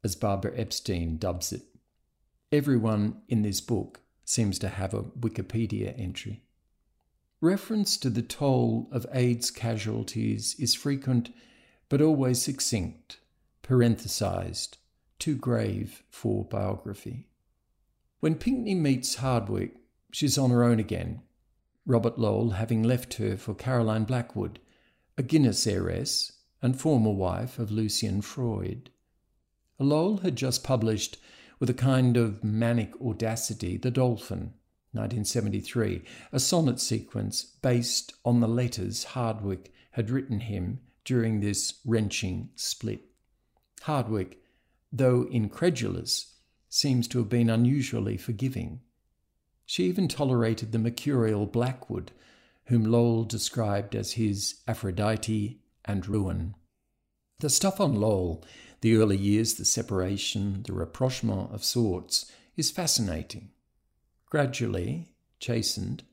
as 0.02 0.16
Barbara 0.16 0.54
Epstein 0.56 1.18
dubs 1.18 1.52
it. 1.52 1.62
Everyone 2.50 3.22
in 3.28 3.42
this 3.42 3.60
book 3.60 4.00
seems 4.24 4.58
to 4.58 4.68
have 4.68 4.92
a 4.92 5.04
Wikipedia 5.04 5.96
entry. 5.96 6.42
Reference 7.42 7.96
to 7.96 8.08
the 8.08 8.22
toll 8.22 8.88
of 8.92 9.04
AIDS 9.12 9.50
casualties 9.50 10.54
is 10.60 10.76
frequent 10.76 11.34
but 11.88 12.00
always 12.00 12.40
succinct, 12.40 13.18
parenthesized, 13.64 14.76
too 15.18 15.34
grave 15.34 16.04
for 16.08 16.44
biography. 16.44 17.26
When 18.20 18.36
Pinckney 18.36 18.76
meets 18.76 19.16
Hardwick, 19.16 19.74
she's 20.12 20.38
on 20.38 20.50
her 20.50 20.62
own 20.62 20.78
again, 20.78 21.22
Robert 21.84 22.16
Lowell 22.16 22.50
having 22.50 22.84
left 22.84 23.14
her 23.14 23.36
for 23.36 23.56
Caroline 23.56 24.04
Blackwood, 24.04 24.60
a 25.18 25.24
Guinness 25.24 25.66
heiress 25.66 26.30
and 26.62 26.80
former 26.80 27.10
wife 27.10 27.58
of 27.58 27.72
Lucian 27.72 28.22
Freud. 28.22 28.88
Lowell 29.80 30.18
had 30.18 30.36
just 30.36 30.62
published, 30.62 31.18
with 31.58 31.68
a 31.68 31.74
kind 31.74 32.16
of 32.16 32.44
manic 32.44 32.92
audacity, 33.02 33.76
The 33.76 33.90
Dolphin, 33.90 34.54
1973, 34.92 36.02
a 36.32 36.40
sonnet 36.40 36.78
sequence 36.78 37.44
based 37.44 38.12
on 38.24 38.40
the 38.40 38.48
letters 38.48 39.04
Hardwick 39.04 39.72
had 39.92 40.10
written 40.10 40.40
him 40.40 40.80
during 41.04 41.40
this 41.40 41.80
wrenching 41.84 42.50
split. 42.54 43.02
Hardwick, 43.82 44.42
though 44.92 45.26
incredulous, 45.30 46.34
seems 46.68 47.08
to 47.08 47.18
have 47.18 47.28
been 47.28 47.50
unusually 47.50 48.16
forgiving. 48.16 48.80
She 49.66 49.84
even 49.84 50.08
tolerated 50.08 50.72
the 50.72 50.78
mercurial 50.78 51.46
Blackwood, 51.46 52.12
whom 52.66 52.84
Lowell 52.84 53.24
described 53.24 53.94
as 53.94 54.12
his 54.12 54.60
Aphrodite 54.68 55.60
and 55.84 56.06
ruin. 56.06 56.54
The 57.40 57.50
stuff 57.50 57.80
on 57.80 57.96
Lowell, 57.96 58.44
the 58.82 58.96
early 58.96 59.16
years, 59.16 59.54
the 59.54 59.64
separation, 59.64 60.62
the 60.62 60.72
rapprochement 60.72 61.52
of 61.52 61.64
sorts, 61.64 62.30
is 62.56 62.70
fascinating. 62.70 63.50
Gradually, 64.32 65.12
chastened, 65.40 66.04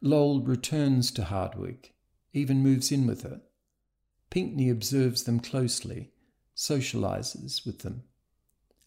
Lowell 0.00 0.42
returns 0.42 1.10
to 1.10 1.24
Hardwick, 1.24 1.92
even 2.32 2.58
moves 2.58 2.92
in 2.92 3.04
with 3.04 3.22
her. 3.22 3.40
Pinckney 4.30 4.70
observes 4.70 5.24
them 5.24 5.40
closely, 5.40 6.12
socializes 6.56 7.66
with 7.66 7.80
them. 7.80 8.04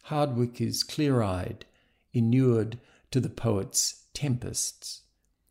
Hardwick 0.04 0.62
is 0.62 0.86
clear 0.86 1.22
eyed, 1.22 1.66
inured 2.14 2.80
to 3.12 3.20
the 3.20 3.28
poet's 3.28 4.06
tempests. 4.14 5.02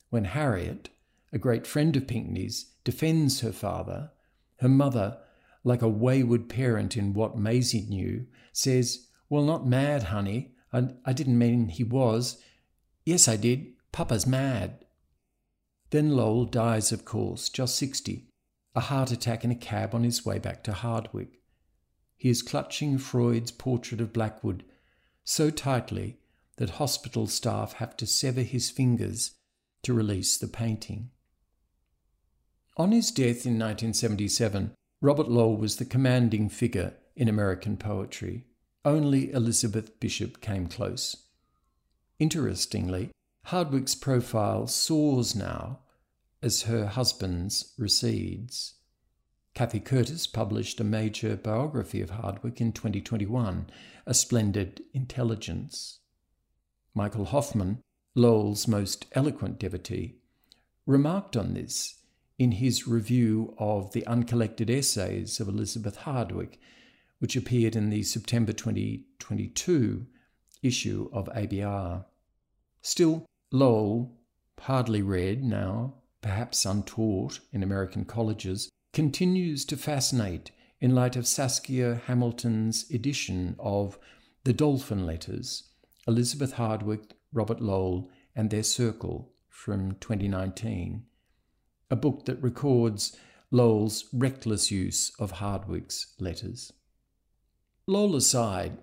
When 0.09 0.25
Harriet, 0.25 0.89
a 1.31 1.37
great 1.37 1.67
friend 1.67 1.95
of 1.95 2.07
Pinckney's, 2.07 2.71
defends 2.85 3.41
her 3.43 3.53
father, 3.53 4.13
her 4.61 4.69
mother, 4.71 5.19
like 5.63 5.83
a 5.83 5.91
wayward 5.91 6.49
parent 6.49 6.97
in 6.97 7.13
what 7.13 7.37
Maisie 7.37 7.87
knew, 7.87 8.29
says, 8.55 9.09
Well, 9.29 9.45
not 9.45 9.67
mad, 9.67 10.05
honey. 10.05 10.55
I, 10.73 10.89
I 11.05 11.13
didn't 11.13 11.37
mean 11.37 11.69
he 11.69 11.85
was. 11.85 12.43
Yes, 13.07 13.29
I 13.29 13.37
did. 13.37 13.75
Papa's 13.93 14.27
mad. 14.27 14.85
Then 15.91 16.17
Lowell 16.17 16.45
dies, 16.45 16.91
of 16.91 17.05
course, 17.05 17.49
just 17.49 17.77
60, 17.77 18.27
a 18.75 18.81
heart 18.81 19.13
attack 19.13 19.45
in 19.45 19.53
a 19.53 19.55
cab 19.55 19.95
on 19.95 20.03
his 20.03 20.27
way 20.27 20.41
back 20.41 20.65
to 20.65 20.73
Hardwick. 20.73 21.41
He 22.17 22.29
is 22.29 22.43
clutching 22.43 22.99
Freud's 22.99 23.53
portrait 23.53 24.01
of 24.01 24.13
Blackwood 24.13 24.65
so 25.23 25.51
tightly 25.51 26.19
that 26.57 26.71
hospital 26.71 27.29
staff 27.29 27.75
have 27.75 27.97
to 27.99 28.07
sever 28.07 28.43
his 28.43 28.71
fingers 28.71 29.33
to 29.85 29.95
release 29.95 30.37
the 30.37 30.49
painting. 30.49 31.11
On 32.77 32.91
his 32.91 33.13
death 33.13 33.47
in 33.47 33.59
1977, 33.59 34.73
Robert 35.01 35.29
Lowell 35.29 35.57
was 35.57 35.77
the 35.77 35.85
commanding 35.85 36.49
figure 36.49 36.95
in 37.15 37.29
American 37.29 37.77
poetry. 37.77 38.47
Only 38.85 39.31
Elizabeth 39.31 40.01
Bishop 40.01 40.41
came 40.41 40.67
close. 40.67 41.26
Interestingly, 42.19 43.11
Hardwick's 43.45 43.95
profile 43.95 44.67
soars 44.67 45.37
now 45.37 45.81
as 46.43 46.63
her 46.63 46.87
husband's 46.87 47.75
recedes. 47.79 48.75
Cathy 49.55 49.81
Curtis 49.81 50.27
published 50.27 50.81
a 50.81 50.85
major 50.85 51.37
biography 51.37 52.01
of 52.01 52.11
Hardwick 52.11 52.61
in 52.61 52.73
2021, 52.73 53.71
A 54.07 54.15
Splendid 54.15 54.83
Intelligence. 54.93 56.01
Michael 56.95 57.27
Hofmann, 57.27 57.83
Lowell's 58.15 58.67
most 58.67 59.07
eloquent 59.13 59.59
devotee, 59.59 60.17
remarked 60.87 61.37
on 61.37 61.55
this 61.55 61.97
in 62.39 62.53
his 62.53 62.87
review 62.87 63.55
of 63.59 63.93
the 63.93 64.07
uncollected 64.07 64.71
essays 64.71 65.41
of 65.41 65.49
Elizabeth 65.49 65.97
Hardwick, 65.97 66.59
which 67.19 67.37
appeared 67.37 67.77
in 67.77 67.91
the 67.91 68.03
September 68.03 68.53
2022 68.53 70.07
issue 70.67 71.09
of 71.13 71.29
ABR. 71.35 72.05
Still, 72.83 73.27
Lowell, 73.51 74.17
hardly 74.61 75.03
read 75.03 75.45
now, 75.45 75.95
perhaps 76.21 76.65
untaught 76.65 77.41
in 77.53 77.63
American 77.63 78.05
colleges, 78.05 78.71
continues 78.93 79.65
to 79.67 79.77
fascinate 79.77 80.51
in 80.81 80.95
light 80.95 81.17
of 81.17 81.27
Saskia 81.27 82.01
Hamilton's 82.07 82.91
edition 82.91 83.57
of 83.59 83.99
The 84.45 84.53
Dolphin 84.53 85.07
Letters, 85.07 85.71
Elizabeth 86.07 86.55
Hardwick, 86.55 87.15
Robert 87.33 87.61
Lowell, 87.61 88.11
and 88.35 88.51
Their 88.51 88.63
Circle 88.63 89.33
from 89.49 89.93
2019, 90.01 91.05
a 91.91 91.97
book 91.97 92.25
that 92.27 92.43
records 92.43 93.17
Lowell's 93.51 94.07
reckless 94.13 94.71
use 94.71 95.13
of 95.19 95.33
Hardwick's 95.33 96.15
letters. 96.19 96.73
Lowell 97.87 98.17
aside, 98.17 98.79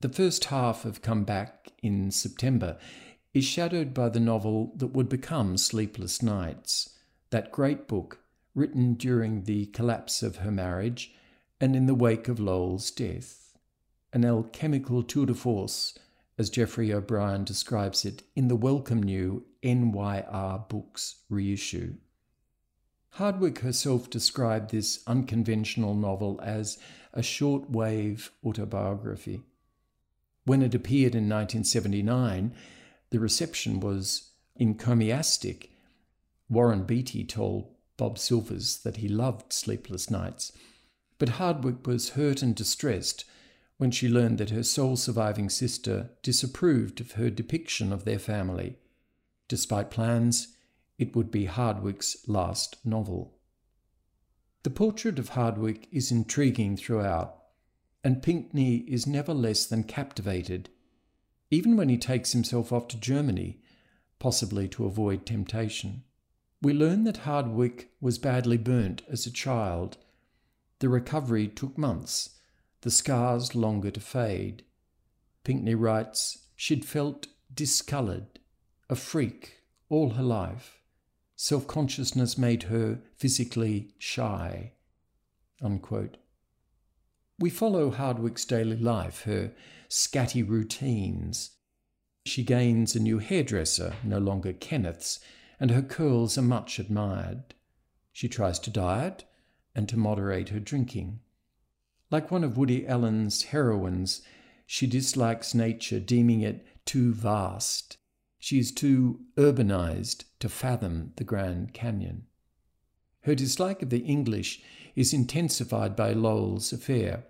the 0.00 0.08
first 0.08 0.44
half 0.44 0.84
of 0.84 1.02
Come 1.02 1.24
Back 1.24 1.72
in 1.82 2.12
September 2.12 2.78
is 3.34 3.44
shadowed 3.44 3.92
by 3.92 4.08
the 4.08 4.20
novel 4.20 4.72
that 4.76 4.88
would 4.88 5.08
become 5.08 5.56
Sleepless 5.56 6.22
Nights, 6.22 6.96
that 7.30 7.50
great 7.50 7.88
book 7.88 8.20
written 8.54 8.94
during 8.94 9.42
the 9.42 9.66
collapse 9.66 10.22
of 10.22 10.36
her 10.36 10.52
marriage 10.52 11.12
and 11.60 11.74
in 11.74 11.86
the 11.86 11.96
wake 11.96 12.28
of 12.28 12.38
Lowell's 12.38 12.92
death, 12.92 13.58
an 14.12 14.24
alchemical 14.24 15.02
tour 15.02 15.26
de 15.26 15.34
force, 15.34 15.98
as 16.38 16.48
Geoffrey 16.48 16.92
O'Brien 16.92 17.42
describes 17.42 18.04
it 18.04 18.22
in 18.36 18.46
the 18.46 18.54
welcome 18.54 19.02
new 19.02 19.44
NYR 19.64 20.68
Books 20.68 21.22
reissue. 21.28 21.94
Hardwick 23.10 23.58
herself 23.60 24.08
described 24.08 24.70
this 24.70 25.02
unconventional 25.08 25.94
novel 25.94 26.40
as 26.40 26.78
a 27.12 27.22
short-wave 27.22 28.30
autobiography. 28.44 29.42
When 30.48 30.62
it 30.62 30.74
appeared 30.74 31.14
in 31.14 31.28
1979, 31.28 32.54
the 33.10 33.20
reception 33.20 33.80
was 33.80 34.30
encomiastic. 34.58 35.72
Warren 36.48 36.84
Beatty 36.84 37.22
told 37.24 37.74
Bob 37.98 38.18
Silvers 38.18 38.78
that 38.78 38.96
he 38.96 39.10
loved 39.10 39.52
Sleepless 39.52 40.10
Nights, 40.10 40.52
but 41.18 41.36
Hardwick 41.36 41.86
was 41.86 42.10
hurt 42.10 42.40
and 42.40 42.54
distressed 42.54 43.26
when 43.76 43.90
she 43.90 44.08
learned 44.08 44.38
that 44.38 44.48
her 44.48 44.62
sole 44.62 44.96
surviving 44.96 45.50
sister 45.50 46.12
disapproved 46.22 47.02
of 47.02 47.12
her 47.12 47.28
depiction 47.28 47.92
of 47.92 48.06
their 48.06 48.18
family. 48.18 48.78
Despite 49.48 49.90
plans, 49.90 50.56
it 50.96 51.14
would 51.14 51.30
be 51.30 51.44
Hardwick's 51.44 52.26
last 52.26 52.78
novel. 52.86 53.34
The 54.62 54.70
portrait 54.70 55.18
of 55.18 55.28
Hardwick 55.28 55.88
is 55.92 56.10
intriguing 56.10 56.78
throughout, 56.78 57.37
and 58.04 58.22
Pinckney 58.22 58.78
is 58.88 59.06
never 59.06 59.34
less 59.34 59.66
than 59.66 59.84
captivated, 59.84 60.70
even 61.50 61.76
when 61.76 61.88
he 61.88 61.98
takes 61.98 62.32
himself 62.32 62.72
off 62.72 62.88
to 62.88 63.00
Germany, 63.00 63.60
possibly 64.18 64.68
to 64.68 64.86
avoid 64.86 65.24
temptation. 65.26 66.04
We 66.60 66.72
learn 66.72 67.04
that 67.04 67.18
Hardwick 67.18 67.90
was 68.00 68.18
badly 68.18 68.56
burnt 68.56 69.02
as 69.08 69.26
a 69.26 69.32
child. 69.32 69.96
The 70.80 70.88
recovery 70.88 71.48
took 71.48 71.78
months, 71.78 72.36
the 72.80 72.90
scars 72.90 73.54
longer 73.54 73.90
to 73.90 74.00
fade. 74.00 74.64
Pinckney 75.44 75.74
writes 75.74 76.46
she'd 76.56 76.84
felt 76.84 77.28
discoloured, 77.52 78.40
a 78.90 78.96
freak 78.96 79.62
all 79.88 80.10
her 80.10 80.22
life. 80.22 80.80
Self 81.36 81.66
consciousness 81.66 82.36
made 82.36 82.64
her 82.64 83.00
physically 83.16 83.92
shy. 83.98 84.72
Unquote. 85.62 86.16
We 87.40 87.50
follow 87.50 87.90
Hardwick's 87.90 88.44
daily 88.44 88.76
life, 88.76 89.22
her 89.22 89.52
scatty 89.88 90.42
routines. 90.42 91.52
She 92.26 92.42
gains 92.42 92.96
a 92.96 93.00
new 93.00 93.18
hairdresser, 93.18 93.94
no 94.02 94.18
longer 94.18 94.52
Kenneth's, 94.52 95.20
and 95.60 95.70
her 95.70 95.82
curls 95.82 96.36
are 96.36 96.42
much 96.42 96.80
admired. 96.80 97.54
She 98.12 98.28
tries 98.28 98.58
to 98.60 98.70
diet 98.70 99.24
and 99.72 99.88
to 99.88 99.96
moderate 99.96 100.48
her 100.48 100.58
drinking. 100.58 101.20
Like 102.10 102.32
one 102.32 102.42
of 102.42 102.56
Woody 102.56 102.86
Allen's 102.86 103.44
heroines, 103.44 104.22
she 104.66 104.88
dislikes 104.88 105.54
nature, 105.54 106.00
deeming 106.00 106.40
it 106.40 106.66
too 106.84 107.14
vast. 107.14 107.98
She 108.40 108.58
is 108.58 108.72
too 108.72 109.20
urbanized 109.36 110.24
to 110.40 110.48
fathom 110.48 111.12
the 111.16 111.24
Grand 111.24 111.72
Canyon. 111.72 112.26
Her 113.22 113.34
dislike 113.34 113.82
of 113.82 113.90
the 113.90 114.00
English 114.00 114.62
is 114.98 115.12
intensified 115.12 115.94
by 115.94 116.12
Lowell's 116.12 116.72
affair, 116.72 117.24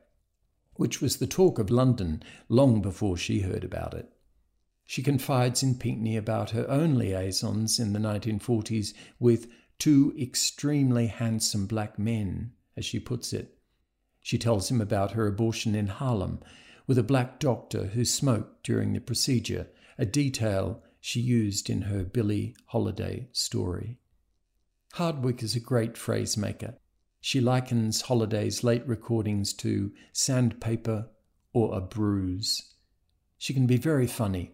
which 0.77 1.03
was 1.03 1.19
the 1.19 1.27
talk 1.27 1.59
of 1.59 1.69
London 1.69 2.23
long 2.49 2.81
before 2.81 3.15
she 3.15 3.41
heard 3.41 3.63
about 3.63 3.93
it. 3.93 4.11
She 4.87 5.03
confides 5.03 5.63
in 5.63 5.75
Pinckney 5.75 6.17
about 6.17 6.53
her 6.53 6.67
own 6.71 6.95
liaisons 6.95 7.79
in 7.79 7.93
the 7.93 7.99
1940s 7.99 8.95
with 9.21 9.49
two 9.79 10.15
extremely 10.19 11.09
handsome 11.09 11.67
black 11.67 11.99
men, 11.99 12.53
as 12.75 12.87
she 12.87 12.99
puts 12.99 13.35
it. 13.35 13.59
She 14.23 14.39
tells 14.39 14.71
him 14.71 14.81
about 14.81 15.13
her 15.13 15.27
abortion 15.27 15.75
in 15.75 15.89
Harlem 15.89 16.41
with 16.87 16.97
a 16.97 17.03
black 17.03 17.39
doctor 17.39 17.89
who 17.89 18.07
smoked 18.07 18.65
during 18.65 18.95
the 18.95 19.01
procedure, 19.01 19.69
a 19.99 20.07
detail 20.07 20.83
she 21.01 21.21
used 21.21 21.69
in 21.69 21.83
her 21.83 22.03
Billie 22.03 22.57
Holiday 22.69 23.29
story. 23.33 23.99
Hardwick 24.95 25.43
is 25.43 25.55
a 25.55 25.61
great 25.61 25.99
phrase 25.99 26.39
maker. 26.39 26.79
She 27.21 27.41
likens 27.41 28.03
Holiday's 28.03 28.63
late 28.63 28.87
recordings 28.87 29.53
to 29.55 29.93
sandpaper 30.13 31.09
or 31.53 31.77
a 31.77 31.81
bruise. 31.81 32.75
She 33.37 33.55
can 33.55 33.67
be 33.67 33.77
very 33.77 34.07
funny. 34.07 34.53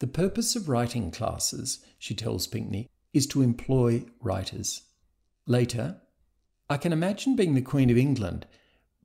The 0.00 0.06
purpose 0.06 0.54
of 0.54 0.68
writing 0.68 1.10
classes, 1.10 1.84
she 1.98 2.14
tells 2.14 2.46
Pinckney, 2.46 2.88
is 3.12 3.26
to 3.28 3.42
employ 3.42 4.04
writers. 4.20 4.82
Later, 5.46 6.00
I 6.70 6.76
can 6.76 6.92
imagine 6.92 7.36
being 7.36 7.54
the 7.54 7.62
Queen 7.62 7.90
of 7.90 7.96
England, 7.96 8.46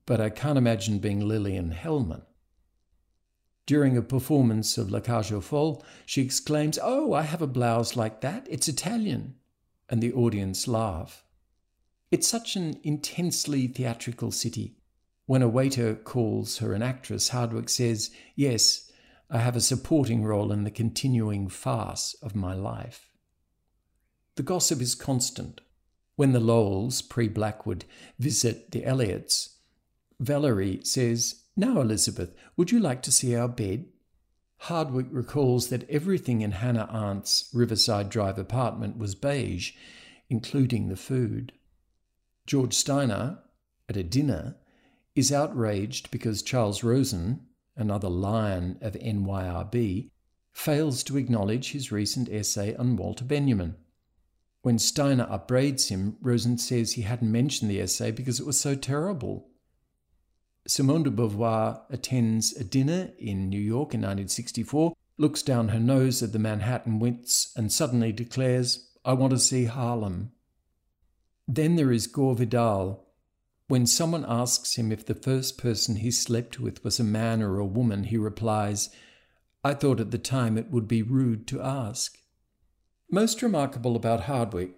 but 0.05 0.19
I 0.19 0.29
can't 0.29 0.57
imagine 0.57 0.99
being 0.99 1.21
Lillian 1.21 1.71
Hellman. 1.71 2.23
During 3.65 3.95
a 3.95 4.01
performance 4.01 4.77
of 4.77 4.91
La 4.91 4.99
Cage 4.99 5.31
aux 5.31 5.39
Folles, 5.39 5.81
she 6.05 6.21
exclaims, 6.21 6.77
Oh, 6.81 7.13
I 7.13 7.21
have 7.21 7.41
a 7.41 7.47
blouse 7.47 7.95
like 7.95 8.19
that. 8.21 8.45
It's 8.49 8.67
Italian. 8.67 9.35
And 9.89 10.03
the 10.03 10.11
audience 10.11 10.67
laugh. 10.67 11.22
It's 12.13 12.27
such 12.27 12.55
an 12.55 12.79
intensely 12.83 13.65
theatrical 13.65 14.29
city. 14.29 14.75
When 15.25 15.41
a 15.41 15.49
waiter 15.49 15.95
calls 15.95 16.59
her 16.59 16.73
an 16.73 16.83
actress, 16.83 17.29
Hardwick 17.29 17.69
says, 17.69 18.11
Yes, 18.35 18.91
I 19.31 19.39
have 19.39 19.55
a 19.55 19.59
supporting 19.59 20.23
role 20.23 20.51
in 20.51 20.63
the 20.63 20.69
continuing 20.69 21.47
farce 21.47 22.15
of 22.21 22.35
my 22.35 22.53
life. 22.53 23.09
The 24.35 24.43
gossip 24.43 24.79
is 24.79 24.93
constant. 24.93 25.61
When 26.15 26.33
the 26.33 26.39
Lowells, 26.39 27.01
pre 27.01 27.27
Blackwood, 27.29 27.85
visit 28.19 28.69
the 28.69 28.83
Eliots, 28.83 29.55
Valerie 30.19 30.81
says, 30.83 31.45
now, 31.57 31.81
Elizabeth, 31.81 32.35
would 32.55 32.69
you 32.69 32.79
like 32.79 33.01
to 33.01 33.11
see 33.11 33.35
our 33.35 33.47
bed? 33.47 33.87
Hardwick 34.57 35.07
recalls 35.09 35.69
that 35.69 35.89
everything 35.89 36.41
in 36.41 36.51
Hannah 36.51 36.87
Arendt's 36.93 37.49
Riverside 37.55 38.11
Drive 38.11 38.37
apartment 38.37 38.99
was 38.99 39.15
beige, 39.15 39.71
including 40.29 40.89
the 40.89 40.95
food. 40.95 41.53
George 42.45 42.73
Steiner, 42.73 43.39
at 43.87 43.97
a 43.97 44.03
dinner, 44.03 44.57
is 45.15 45.31
outraged 45.31 46.11
because 46.11 46.41
Charles 46.41 46.83
Rosen, 46.83 47.47
another 47.75 48.09
lion 48.09 48.77
of 48.81 48.93
NYRB, 48.93 50.09
fails 50.51 51.03
to 51.03 51.17
acknowledge 51.17 51.71
his 51.71 51.91
recent 51.91 52.29
essay 52.29 52.75
on 52.75 52.95
Walter 52.95 53.23
Benjamin. 53.23 53.75
When 54.61 54.79
Steiner 54.79 55.27
upbraids 55.29 55.89
him, 55.89 56.17
Rosen 56.21 56.57
says 56.57 56.93
he 56.93 57.01
hadn't 57.03 57.31
mentioned 57.31 57.69
the 57.71 57.81
essay 57.81 58.11
because 58.11 58.39
it 58.39 58.45
was 58.45 58.59
so 58.59 58.75
terrible. 58.75 59.49
Simone 60.67 61.03
de 61.03 61.11
Beauvoir 61.11 61.81
attends 61.89 62.53
a 62.55 62.63
dinner 62.63 63.11
in 63.17 63.49
New 63.49 63.59
York 63.59 63.93
in 63.93 64.01
1964, 64.01 64.93
looks 65.17 65.41
down 65.41 65.69
her 65.69 65.79
nose 65.79 66.21
at 66.23 66.31
the 66.31 66.39
Manhattan 66.39 66.99
wits, 66.99 67.51
and 67.55 67.71
suddenly 67.71 68.11
declares, 68.11 68.89
I 69.03 69.13
want 69.13 69.31
to 69.31 69.39
see 69.39 69.65
Harlem. 69.65 70.31
Then 71.47 71.75
there 71.75 71.91
is 71.91 72.07
Gore 72.07 72.35
Vidal. 72.35 73.05
When 73.67 73.85
someone 73.85 74.25
asks 74.27 74.75
him 74.75 74.91
if 74.91 75.05
the 75.05 75.15
first 75.15 75.57
person 75.57 75.97
he 75.97 76.11
slept 76.11 76.59
with 76.59 76.83
was 76.83 76.99
a 76.99 77.03
man 77.03 77.41
or 77.41 77.59
a 77.59 77.65
woman, 77.65 78.05
he 78.05 78.17
replies, 78.17 78.89
I 79.63 79.73
thought 79.73 79.99
at 79.99 80.11
the 80.11 80.17
time 80.17 80.57
it 80.57 80.69
would 80.69 80.87
be 80.87 81.01
rude 81.01 81.47
to 81.47 81.61
ask. 81.61 82.17
Most 83.09 83.41
remarkable 83.41 83.95
about 83.95 84.21
Hardwick, 84.21 84.71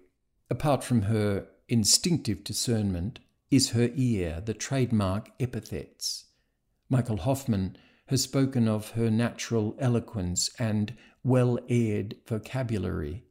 apart 0.49 0.83
from 0.83 1.03
her 1.03 1.47
instinctive 1.67 2.43
discernment, 2.43 3.19
is 3.49 3.71
her 3.71 3.89
ear, 3.95 4.41
the 4.45 4.53
trademark 4.53 5.31
epithets. 5.39 6.25
Michael 6.89 7.17
Hofmann 7.17 7.77
has 8.07 8.21
spoken 8.21 8.67
of 8.67 8.91
her 8.91 9.09
natural 9.09 9.75
eloquence 9.79 10.49
and 10.59 10.95
well 11.23 11.57
aired 11.69 12.15
vocabulary. 12.27 13.23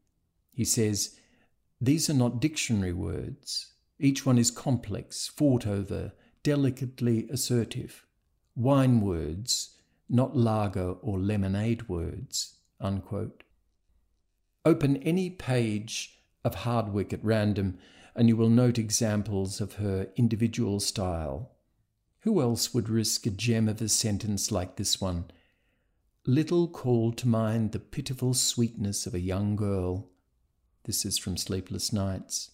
He 0.52 0.64
says, 0.64 1.16
These 1.84 2.08
are 2.08 2.14
not 2.14 2.40
dictionary 2.40 2.94
words. 2.94 3.72
Each 3.98 4.24
one 4.24 4.38
is 4.38 4.50
complex, 4.50 5.28
fought 5.28 5.66
over, 5.66 6.12
delicately 6.42 7.28
assertive. 7.28 8.06
Wine 8.56 9.02
words, 9.02 9.76
not 10.08 10.34
lager 10.34 10.92
or 10.92 11.18
lemonade 11.18 11.86
words. 11.86 12.54
Unquote. 12.80 13.42
Open 14.64 14.96
any 14.96 15.28
page 15.28 16.22
of 16.42 16.54
Hardwick 16.54 17.12
at 17.12 17.22
random, 17.22 17.76
and 18.16 18.28
you 18.28 18.36
will 18.38 18.48
note 18.48 18.78
examples 18.78 19.60
of 19.60 19.74
her 19.74 20.08
individual 20.16 20.80
style. 20.80 21.52
Who 22.20 22.40
else 22.40 22.72
would 22.72 22.88
risk 22.88 23.26
a 23.26 23.30
gem 23.30 23.68
of 23.68 23.82
a 23.82 23.90
sentence 23.90 24.50
like 24.50 24.76
this 24.76 25.02
one? 25.02 25.26
Little 26.24 26.66
called 26.66 27.18
to 27.18 27.28
mind 27.28 27.72
the 27.72 27.78
pitiful 27.78 28.32
sweetness 28.32 29.04
of 29.04 29.12
a 29.12 29.20
young 29.20 29.54
girl. 29.54 30.08
This 30.84 31.04
is 31.04 31.18
from 31.18 31.36
Sleepless 31.36 31.92
Nights. 31.92 32.50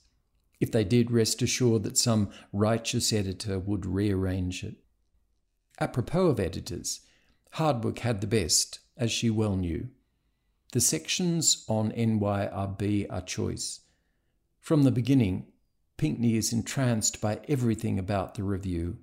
If 0.61 0.71
they 0.71 0.85
did, 0.85 1.11
rest 1.11 1.43
assured 1.43 1.83
that 1.85 1.99
some 1.99 2.31
righteous 2.53 3.13
editor 3.13 3.59
would 3.59 3.87
rearrange 3.87 4.63
it. 4.63 4.77
Apropos 5.81 6.27
of 6.27 6.41
editors, 6.41 7.01
Hardwick 7.53 8.01
had 8.01 8.21
the 8.21 8.27
best, 8.27 8.81
as 8.97 9.11
she 9.11 9.31
well 9.31 9.57
knew. 9.57 9.89
The 10.73 10.81
sections 10.81 11.65
on 11.69 11.91
NYRB 11.93 13.07
are 13.11 13.23
choice. 13.23 13.81
From 14.61 14.85
the 14.85 14.93
beginning, 14.93 15.47
Pinckney 15.97 16.37
is 16.37 16.53
entranced 16.53 17.21
by 17.21 17.41
everything 17.49 17.99
about 17.99 18.35
the 18.35 18.45
review. 18.45 18.99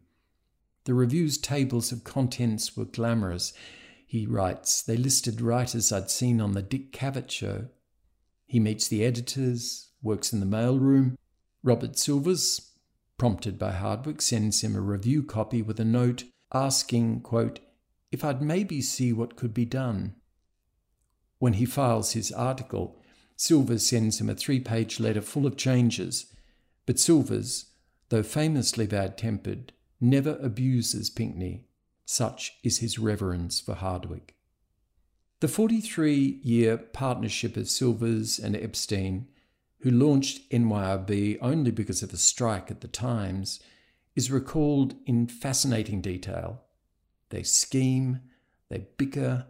The 0.86 0.94
review's 0.94 1.38
tables 1.38 1.92
of 1.92 2.06
contents 2.06 2.78
were 2.78 2.86
glamorous. 2.86 3.52
He 4.06 4.26
writes, 4.26 4.82
they 4.82 4.96
listed 4.96 5.42
writers 5.42 5.92
I'd 5.92 6.10
seen 6.10 6.40
on 6.40 6.54
the 6.54 6.62
Dick 6.62 6.94
Cavett 6.94 7.30
show. 7.30 7.68
He 8.48 8.60
meets 8.60 8.88
the 8.88 9.04
editors, 9.04 9.92
works 10.02 10.34
in 10.34 10.40
the 10.40 10.46
mailroom. 10.46 11.18
Robert 11.64 12.00
Silvers, 12.00 12.72
prompted 13.18 13.60
by 13.60 13.74
Hardwick, 13.74 14.22
sends 14.22 14.64
him 14.64 14.76
a 14.76 14.82
review 14.82 15.22
copy 15.22 15.62
with 15.62 15.80
a 15.80 15.86
note 15.86 16.24
asking, 16.54 17.22
quote, 17.22 17.60
if 18.12 18.24
I'd 18.24 18.42
maybe 18.42 18.82
see 18.82 19.12
what 19.12 19.36
could 19.36 19.54
be 19.54 19.66
done. 19.66 20.16
When 21.40 21.54
he 21.54 21.66
files 21.66 22.14
his 22.14 22.32
article, 22.32 23.02
Silvers 23.36 23.86
sends 23.86 24.22
him 24.22 24.30
a 24.30 24.36
three 24.36 24.62
page 24.62 25.00
letter 25.00 25.22
full 25.22 25.46
of 25.46 25.58
changes, 25.58 26.34
but 26.86 27.00
Silvers, 27.00 27.66
though 28.10 28.24
famously 28.24 28.88
bad 28.88 29.18
tempered, 29.18 29.74
never 30.00 30.38
abuses 30.42 31.10
Pinckney. 31.10 31.66
Such 32.06 32.58
is 32.64 32.80
his 32.80 32.98
reverence 32.98 33.60
for 33.60 33.76
Hardwick. 33.76 34.37
The 35.40 35.48
43 35.48 36.40
year 36.42 36.78
partnership 36.78 37.58
of 37.58 37.70
Silvers 37.70 38.40
and 38.40 38.56
Epstein, 38.56 39.28
who 39.82 39.92
launched 39.92 40.50
NYRB 40.50 41.38
only 41.42 41.70
because 41.70 42.02
of 42.02 42.12
a 42.12 42.18
strike 42.18 42.72
at 42.72 42.82
the 42.82 42.88
Times, 42.88 43.60
is 44.16 44.32
recalled 44.32 44.96
in 45.06 45.28
fascinating 45.28 46.02
detail. 46.02 46.64
They 47.30 47.44
scheme, 47.44 48.22
they 48.70 48.88
bicker, 48.98 49.46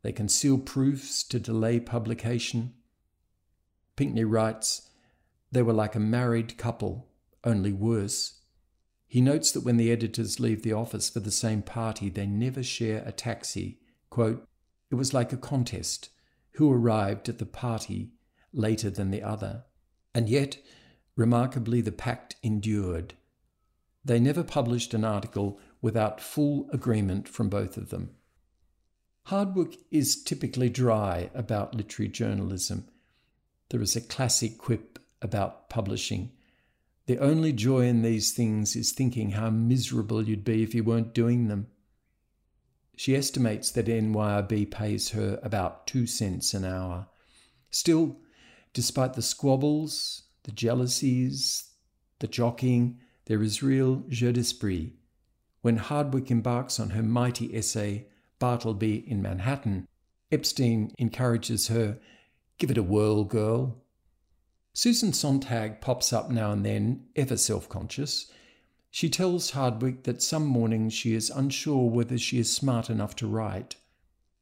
they 0.00 0.12
conceal 0.12 0.56
proofs 0.56 1.22
to 1.24 1.38
delay 1.38 1.78
publication. 1.78 2.72
Pinckney 3.96 4.24
writes, 4.24 4.88
They 5.52 5.60
were 5.60 5.74
like 5.74 5.94
a 5.94 6.00
married 6.00 6.56
couple, 6.56 7.06
only 7.44 7.74
worse. 7.74 8.40
He 9.06 9.20
notes 9.20 9.52
that 9.52 9.64
when 9.64 9.76
the 9.76 9.92
editors 9.92 10.40
leave 10.40 10.62
the 10.62 10.72
office 10.72 11.10
for 11.10 11.20
the 11.20 11.30
same 11.30 11.60
party, 11.60 12.08
they 12.08 12.26
never 12.26 12.62
share 12.62 13.02
a 13.04 13.12
taxi. 13.12 13.80
Quote, 14.08 14.47
it 14.90 14.94
was 14.94 15.14
like 15.14 15.32
a 15.32 15.36
contest 15.36 16.10
who 16.52 16.72
arrived 16.72 17.28
at 17.28 17.38
the 17.38 17.46
party 17.46 18.10
later 18.52 18.90
than 18.90 19.10
the 19.10 19.22
other. 19.22 19.64
And 20.14 20.28
yet, 20.28 20.58
remarkably, 21.16 21.80
the 21.80 21.92
pact 21.92 22.36
endured. 22.42 23.14
They 24.04 24.18
never 24.18 24.42
published 24.42 24.94
an 24.94 25.04
article 25.04 25.60
without 25.80 26.20
full 26.20 26.68
agreement 26.72 27.28
from 27.28 27.48
both 27.48 27.76
of 27.76 27.90
them. 27.90 28.10
Hardwick 29.24 29.76
is 29.90 30.22
typically 30.22 30.70
dry 30.70 31.30
about 31.34 31.74
literary 31.74 32.08
journalism. 32.08 32.88
There 33.68 33.82
is 33.82 33.94
a 33.94 34.00
classic 34.00 34.56
quip 34.56 34.98
about 35.20 35.68
publishing. 35.68 36.32
The 37.06 37.18
only 37.18 37.52
joy 37.52 37.86
in 37.86 38.02
these 38.02 38.32
things 38.32 38.74
is 38.74 38.92
thinking 38.92 39.32
how 39.32 39.50
miserable 39.50 40.26
you'd 40.26 40.44
be 40.44 40.62
if 40.62 40.74
you 40.74 40.82
weren't 40.82 41.14
doing 41.14 41.48
them. 41.48 41.66
She 42.98 43.14
estimates 43.14 43.70
that 43.70 43.86
NYRB 43.86 44.72
pays 44.72 45.10
her 45.10 45.38
about 45.44 45.86
two 45.86 46.04
cents 46.04 46.52
an 46.52 46.64
hour. 46.64 47.06
Still, 47.70 48.16
despite 48.72 49.14
the 49.14 49.22
squabbles, 49.22 50.24
the 50.42 50.50
jealousies, 50.50 51.70
the 52.18 52.26
jockeying, 52.26 52.98
there 53.26 53.40
is 53.40 53.62
real 53.62 54.02
jeu 54.08 54.32
d'esprit. 54.32 54.94
When 55.62 55.76
Hardwick 55.76 56.28
embarks 56.28 56.80
on 56.80 56.90
her 56.90 57.02
mighty 57.04 57.56
essay, 57.56 58.08
Bartleby 58.40 59.08
in 59.08 59.22
Manhattan, 59.22 59.86
Epstein 60.32 60.92
encourages 60.98 61.68
her, 61.68 62.00
Give 62.58 62.72
it 62.72 62.78
a 62.78 62.82
whirl, 62.82 63.22
girl. 63.22 63.80
Susan 64.72 65.12
Sontag 65.12 65.80
pops 65.80 66.12
up 66.12 66.30
now 66.30 66.50
and 66.50 66.66
then, 66.66 67.06
ever 67.14 67.36
self 67.36 67.68
conscious, 67.68 68.28
she 68.98 69.08
tells 69.08 69.50
Hardwick 69.50 70.02
that 70.02 70.20
some 70.20 70.44
mornings 70.44 70.92
she 70.92 71.14
is 71.14 71.30
unsure 71.30 71.88
whether 71.88 72.18
she 72.18 72.40
is 72.40 72.52
smart 72.52 72.90
enough 72.90 73.14
to 73.14 73.28
write. 73.28 73.76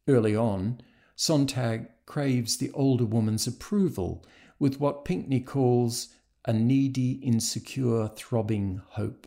Early 0.08 0.34
on, 0.34 0.80
Sontag 1.14 1.88
craves 2.06 2.56
the 2.56 2.70
older 2.70 3.04
woman's 3.04 3.46
approval 3.46 4.24
with 4.58 4.80
what 4.80 5.04
Pinckney 5.04 5.40
calls 5.40 6.08
a 6.46 6.54
needy, 6.54 7.20
insecure, 7.22 8.08
throbbing 8.08 8.80
hope. 8.92 9.26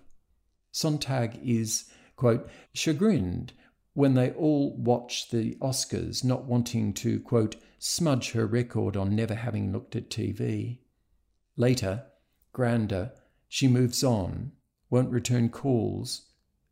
Sontag 0.72 1.39
is, 1.44 1.92
quote, 2.15 2.50
chagrined 2.74 3.54
when 3.94 4.15
they 4.15 4.32
all 4.32 4.76
watch 4.78 5.30
the 5.30 5.54
Oscars, 5.62 6.24
not 6.24 6.46
wanting 6.46 6.92
to, 6.94 7.20
quote, 7.20 7.56
smudge 7.78 8.32
her 8.32 8.48
record 8.48 8.98
on 8.98 9.15
never 9.15 9.36
having 9.36 9.72
looked 9.72 9.96
at 9.96 10.10
TV. 10.10 10.80
Later, 11.56 12.06
grander, 12.52 13.12
she 13.48 13.68
moves 13.68 14.04
on 14.04 14.54
won't 14.89 15.12
return 15.12 15.49
calls, 15.49 16.23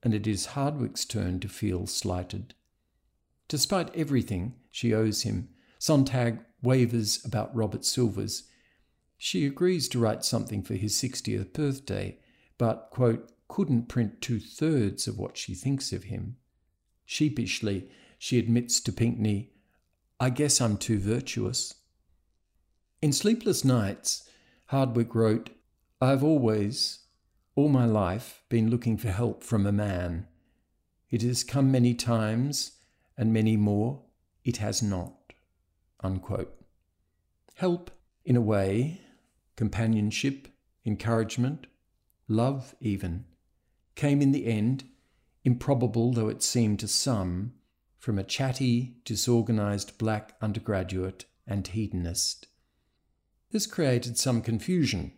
and 0.03 0.13
it 0.13 0.27
is 0.27 0.47
Hardwick's 0.47 1.05
turn 1.05 1.39
to 1.39 1.47
feel 1.47 1.87
slighted. 1.87 2.53
Despite 3.47 3.95
everything 3.95 4.55
she 4.71 4.93
owes 4.93 5.23
him, 5.23 5.49
Sontag 5.79 6.39
wavers 6.61 7.23
about 7.23 7.55
Robert 7.55 7.85
Silvers. 7.85 8.43
She 9.17 9.45
agrees 9.45 9.87
to 9.89 9.99
write 9.99 10.25
something 10.25 10.63
for 10.63 10.73
his 10.75 10.95
60th 10.95 11.53
birthday, 11.53 12.19
but, 12.57 12.89
quote, 12.91 13.31
couldn't 13.47 13.87
print 13.87 14.21
two 14.21 14.39
thirds 14.39 15.07
of 15.07 15.17
what 15.17 15.37
she 15.37 15.53
thinks 15.53 15.93
of 15.93 16.05
him. 16.05 16.37
Sheepishly, 17.05 17.89
she 18.17 18.39
admits 18.39 18.81
to 18.81 18.91
Pinckney, 18.91 19.51
I 20.19 20.31
guess 20.31 20.59
I'm 20.59 20.77
too 20.77 20.99
virtuous. 20.99 21.75
In 23.01 23.13
Sleepless 23.13 23.63
Nights, 23.63 24.27
Hardwick 24.67 25.13
wrote, 25.13 25.51
I've 26.01 26.23
always, 26.23 26.99
all 27.57 27.69
my 27.69 27.85
life 27.85 28.43
been 28.49 28.69
looking 28.69 28.97
for 28.97 29.09
help 29.09 29.43
from 29.43 29.65
a 29.65 29.71
man. 29.71 30.27
It 31.09 31.23
has 31.23 31.43
come 31.43 31.71
many 31.71 31.95
times, 31.95 32.73
and 33.17 33.33
many 33.33 33.57
more 33.57 34.03
it 34.43 34.57
has 34.57 34.83
not. 34.83 35.33
Unquote. 36.01 36.55
Help, 37.55 37.89
in 38.23 38.35
a 38.35 38.41
way, 38.41 39.01
companionship, 39.55 40.49
encouragement, 40.85 41.65
love 42.27 42.75
even, 42.79 43.25
came 43.95 44.21
in 44.21 44.33
the 44.33 44.45
end, 44.45 44.83
improbable 45.43 46.13
though 46.13 46.29
it 46.29 46.43
seemed 46.43 46.79
to 46.81 46.87
some, 46.87 47.53
from 47.97 48.19
a 48.19 48.23
chatty, 48.23 48.97
disorganized 49.03 49.97
black 49.97 50.35
undergraduate 50.43 51.25
and 51.47 51.65
hedonist. 51.65 52.45
This 53.49 53.65
created 53.65 54.15
some 54.15 54.43
confusion. 54.43 55.13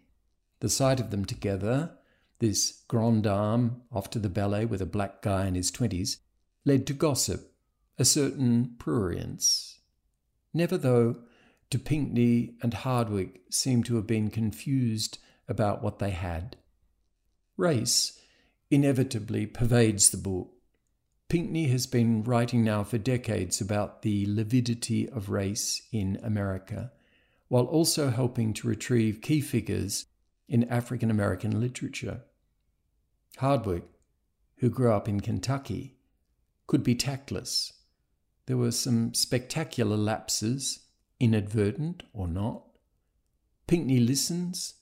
The 0.61 0.69
sight 0.69 1.01
of 1.01 1.11
them 1.11 1.25
together 1.25 1.97
this 2.39 2.83
grande 2.87 3.23
dame, 3.23 3.81
off 3.91 4.09
to 4.09 4.19
the 4.19 4.29
ballet 4.29 4.65
with 4.65 4.81
a 4.81 4.85
black 4.85 5.21
guy 5.21 5.45
in 5.47 5.55
his 5.55 5.71
twenties, 5.71 6.17
led 6.65 6.87
to 6.87 6.93
gossip, 6.93 7.53
a 7.97 8.05
certain 8.05 8.75
prurience. 8.77 9.79
Never, 10.53 10.77
though, 10.77 11.17
do 11.69 11.77
Pinckney 11.77 12.55
and 12.61 12.73
Hardwick 12.73 13.41
seem 13.51 13.83
to 13.83 13.95
have 13.95 14.07
been 14.07 14.29
confused 14.29 15.19
about 15.47 15.83
what 15.83 15.99
they 15.99 16.11
had. 16.11 16.55
Race 17.57 18.19
inevitably 18.71 19.45
pervades 19.45 20.09
the 20.09 20.17
book. 20.17 20.51
Pinckney 21.27 21.67
has 21.67 21.85
been 21.85 22.23
writing 22.23 22.63
now 22.63 22.83
for 22.83 22.97
decades 22.97 23.61
about 23.61 24.01
the 24.01 24.25
lividity 24.27 25.07
of 25.09 25.29
race 25.29 25.81
in 25.91 26.17
America, 26.23 26.91
while 27.49 27.65
also 27.65 28.09
helping 28.09 28.53
to 28.53 28.67
retrieve 28.67 29.21
key 29.21 29.41
figures 29.41 30.05
in 30.47 30.63
African 30.69 31.11
American 31.11 31.59
literature. 31.59 32.21
Hardwick, 33.39 33.85
who 34.57 34.69
grew 34.69 34.91
up 34.91 35.07
in 35.07 35.21
Kentucky, 35.21 35.95
could 36.67 36.83
be 36.83 36.93
tactless. 36.93 37.71
There 38.47 38.57
were 38.57 38.73
some 38.73 39.13
spectacular 39.13 39.95
lapses, 39.95 40.87
inadvertent 41.21 42.03
or 42.11 42.27
not. 42.27 42.63
Pinckney 43.65 44.01
listens, 44.01 44.73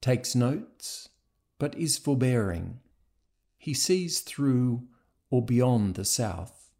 takes 0.00 0.34
notes, 0.34 1.10
but 1.58 1.74
is 1.74 1.98
forbearing. 1.98 2.80
He 3.58 3.74
sees 3.74 4.20
through 4.20 4.88
or 5.28 5.44
beyond 5.44 5.96
the 5.96 6.06
South. 6.06 6.70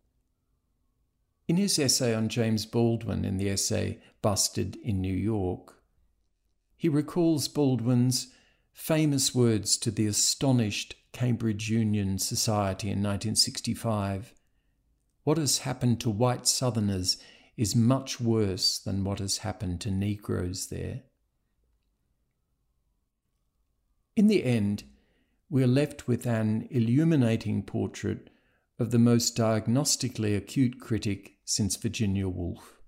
In 1.48 1.58
his 1.58 1.78
essay 1.78 2.14
on 2.14 2.30
James 2.30 2.64
Baldwin 2.64 3.26
in 3.26 3.36
the 3.36 3.50
essay 3.50 3.98
Busted 4.22 4.76
in 4.76 5.02
New 5.02 5.14
York, 5.14 5.82
he 6.78 6.88
recalls 6.88 7.46
Baldwin's 7.46 8.28
famous 8.76 9.34
words 9.34 9.78
to 9.78 9.90
the 9.90 10.06
astonished 10.06 10.94
Cambridge 11.10 11.70
Union 11.70 12.18
Society 12.18 12.88
in 12.88 12.98
1965 12.98 14.34
What 15.24 15.38
has 15.38 15.60
happened 15.60 15.98
to 16.00 16.10
white 16.10 16.46
Southerners 16.46 17.16
is 17.56 17.74
much 17.74 18.20
worse 18.20 18.78
than 18.78 19.02
what 19.02 19.18
has 19.18 19.38
happened 19.38 19.80
to 19.80 19.90
Negroes 19.90 20.66
there. 20.66 21.00
In 24.14 24.26
the 24.26 24.44
end, 24.44 24.84
we 25.48 25.64
are 25.64 25.66
left 25.66 26.06
with 26.06 26.26
an 26.26 26.68
illuminating 26.70 27.62
portrait 27.62 28.28
of 28.78 28.90
the 28.90 28.98
most 28.98 29.36
diagnostically 29.36 30.36
acute 30.36 30.78
critic 30.80 31.38
since 31.46 31.76
Virginia 31.76 32.28
Woolf. 32.28 32.78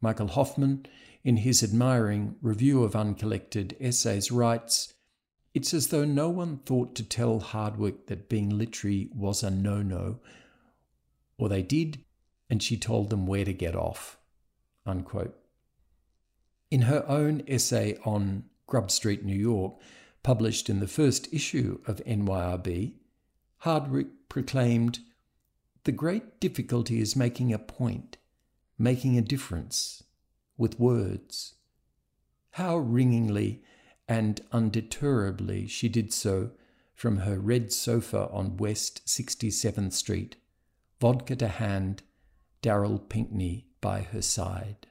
Michael 0.00 0.28
Hofmann, 0.28 0.84
in 1.22 1.38
his 1.38 1.62
admiring 1.62 2.34
review 2.42 2.82
of 2.82 2.96
uncollected 2.96 3.76
essays, 3.80 4.32
writes 4.32 4.92
It's 5.56 5.72
as 5.72 5.86
though 5.86 6.04
no 6.04 6.28
one 6.28 6.58
thought 6.58 6.94
to 6.96 7.02
tell 7.02 7.40
Hardwick 7.40 8.08
that 8.08 8.28
being 8.28 8.50
literary 8.50 9.08
was 9.14 9.42
a 9.42 9.50
no 9.50 9.80
no, 9.80 10.20
or 11.38 11.48
they 11.48 11.62
did, 11.62 12.04
and 12.50 12.62
she 12.62 12.76
told 12.76 13.08
them 13.08 13.26
where 13.26 13.46
to 13.46 13.54
get 13.54 13.74
off. 13.74 14.18
Unquote. 14.84 15.34
In 16.70 16.82
her 16.82 17.08
own 17.08 17.42
essay 17.48 17.96
on 18.04 18.44
Grub 18.66 18.90
Street, 18.90 19.24
New 19.24 19.34
York, 19.34 19.80
published 20.22 20.68
in 20.68 20.80
the 20.80 20.86
first 20.86 21.32
issue 21.32 21.80
of 21.86 22.04
NYRB, 22.04 22.92
Hardwick 23.60 24.28
proclaimed 24.28 24.98
The 25.84 25.92
great 25.92 26.38
difficulty 26.38 27.00
is 27.00 27.16
making 27.16 27.54
a 27.54 27.58
point, 27.58 28.18
making 28.78 29.16
a 29.16 29.22
difference 29.22 30.02
with 30.58 30.78
words. 30.78 31.54
How 32.50 32.76
ringingly 32.76 33.62
and 34.08 34.40
undeterrably 34.52 35.66
she 35.66 35.88
did 35.88 36.12
so 36.12 36.50
from 36.94 37.18
her 37.18 37.38
red 37.38 37.72
sofa 37.72 38.28
on 38.30 38.56
West 38.56 39.04
67th 39.06 39.92
Street, 39.92 40.36
vodka 41.00 41.36
to 41.36 41.48
hand, 41.48 42.02
Darryl 42.62 43.08
Pinckney 43.08 43.66
by 43.80 44.00
her 44.00 44.22
side. 44.22 44.86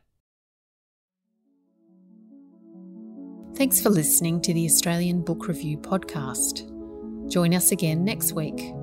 Thanks 3.55 3.81
for 3.81 3.89
listening 3.89 4.41
to 4.41 4.53
the 4.53 4.65
Australian 4.65 5.21
Book 5.23 5.47
Review 5.47 5.77
podcast. 5.77 6.69
Join 7.31 7.53
us 7.53 7.71
again 7.71 8.03
next 8.03 8.33
week. 8.33 8.73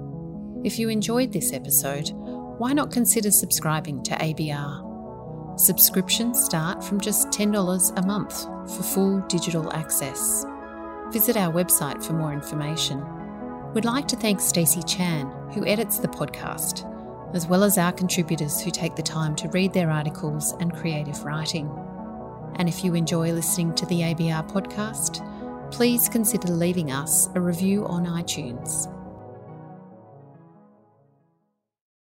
If 0.65 0.79
you 0.79 0.89
enjoyed 0.89 1.33
this 1.33 1.53
episode, 1.53 2.11
why 2.59 2.73
not 2.73 2.91
consider 2.91 3.31
subscribing 3.31 4.03
to 4.05 4.15
ABR? 4.15 4.92
Subscriptions 5.57 6.43
start 6.43 6.83
from 6.83 6.99
just 6.99 7.29
$10 7.29 7.99
a 7.99 8.07
month 8.07 8.45
for 8.75 8.83
full 8.83 9.21
digital 9.29 9.71
access. 9.75 10.47
Visit 11.11 11.37
our 11.37 11.53
website 11.53 12.03
for 12.03 12.15
more 12.15 12.33
information. 12.33 13.05
We'd 13.75 13.85
like 13.85 14.09
to 14.09 14.17
thank 14.17 14.41
Stacey 14.41 14.83
Chan, 14.83 15.27
who 15.53 15.67
edits 15.67 15.99
the 15.99 16.09
podcast, 16.09 16.89
as 17.35 17.47
well 17.47 17.65
as 17.65 17.77
our 17.77 17.93
contributors 17.93 18.63
who 18.63 18.71
take 18.71 18.97
the 18.97 19.03
time 19.03 19.37
to 19.37 19.49
read 19.49 19.75
their 19.75 19.91
articles 19.91 20.55
and 20.59 20.75
creative 20.75 21.23
writing. 21.23 21.71
And 22.57 22.67
if 22.67 22.83
you 22.83 22.95
enjoy 22.95 23.33
listening 23.33 23.75
to 23.75 23.87
the 23.87 24.01
ABR 24.01 24.51
podcast, 24.51 25.21
please 25.71 26.09
consider 26.09 26.49
leaving 26.49 26.93
us 26.93 27.29
a 27.35 27.41
review 27.41 27.87
on 27.87 28.07
iTunes. 28.07 28.91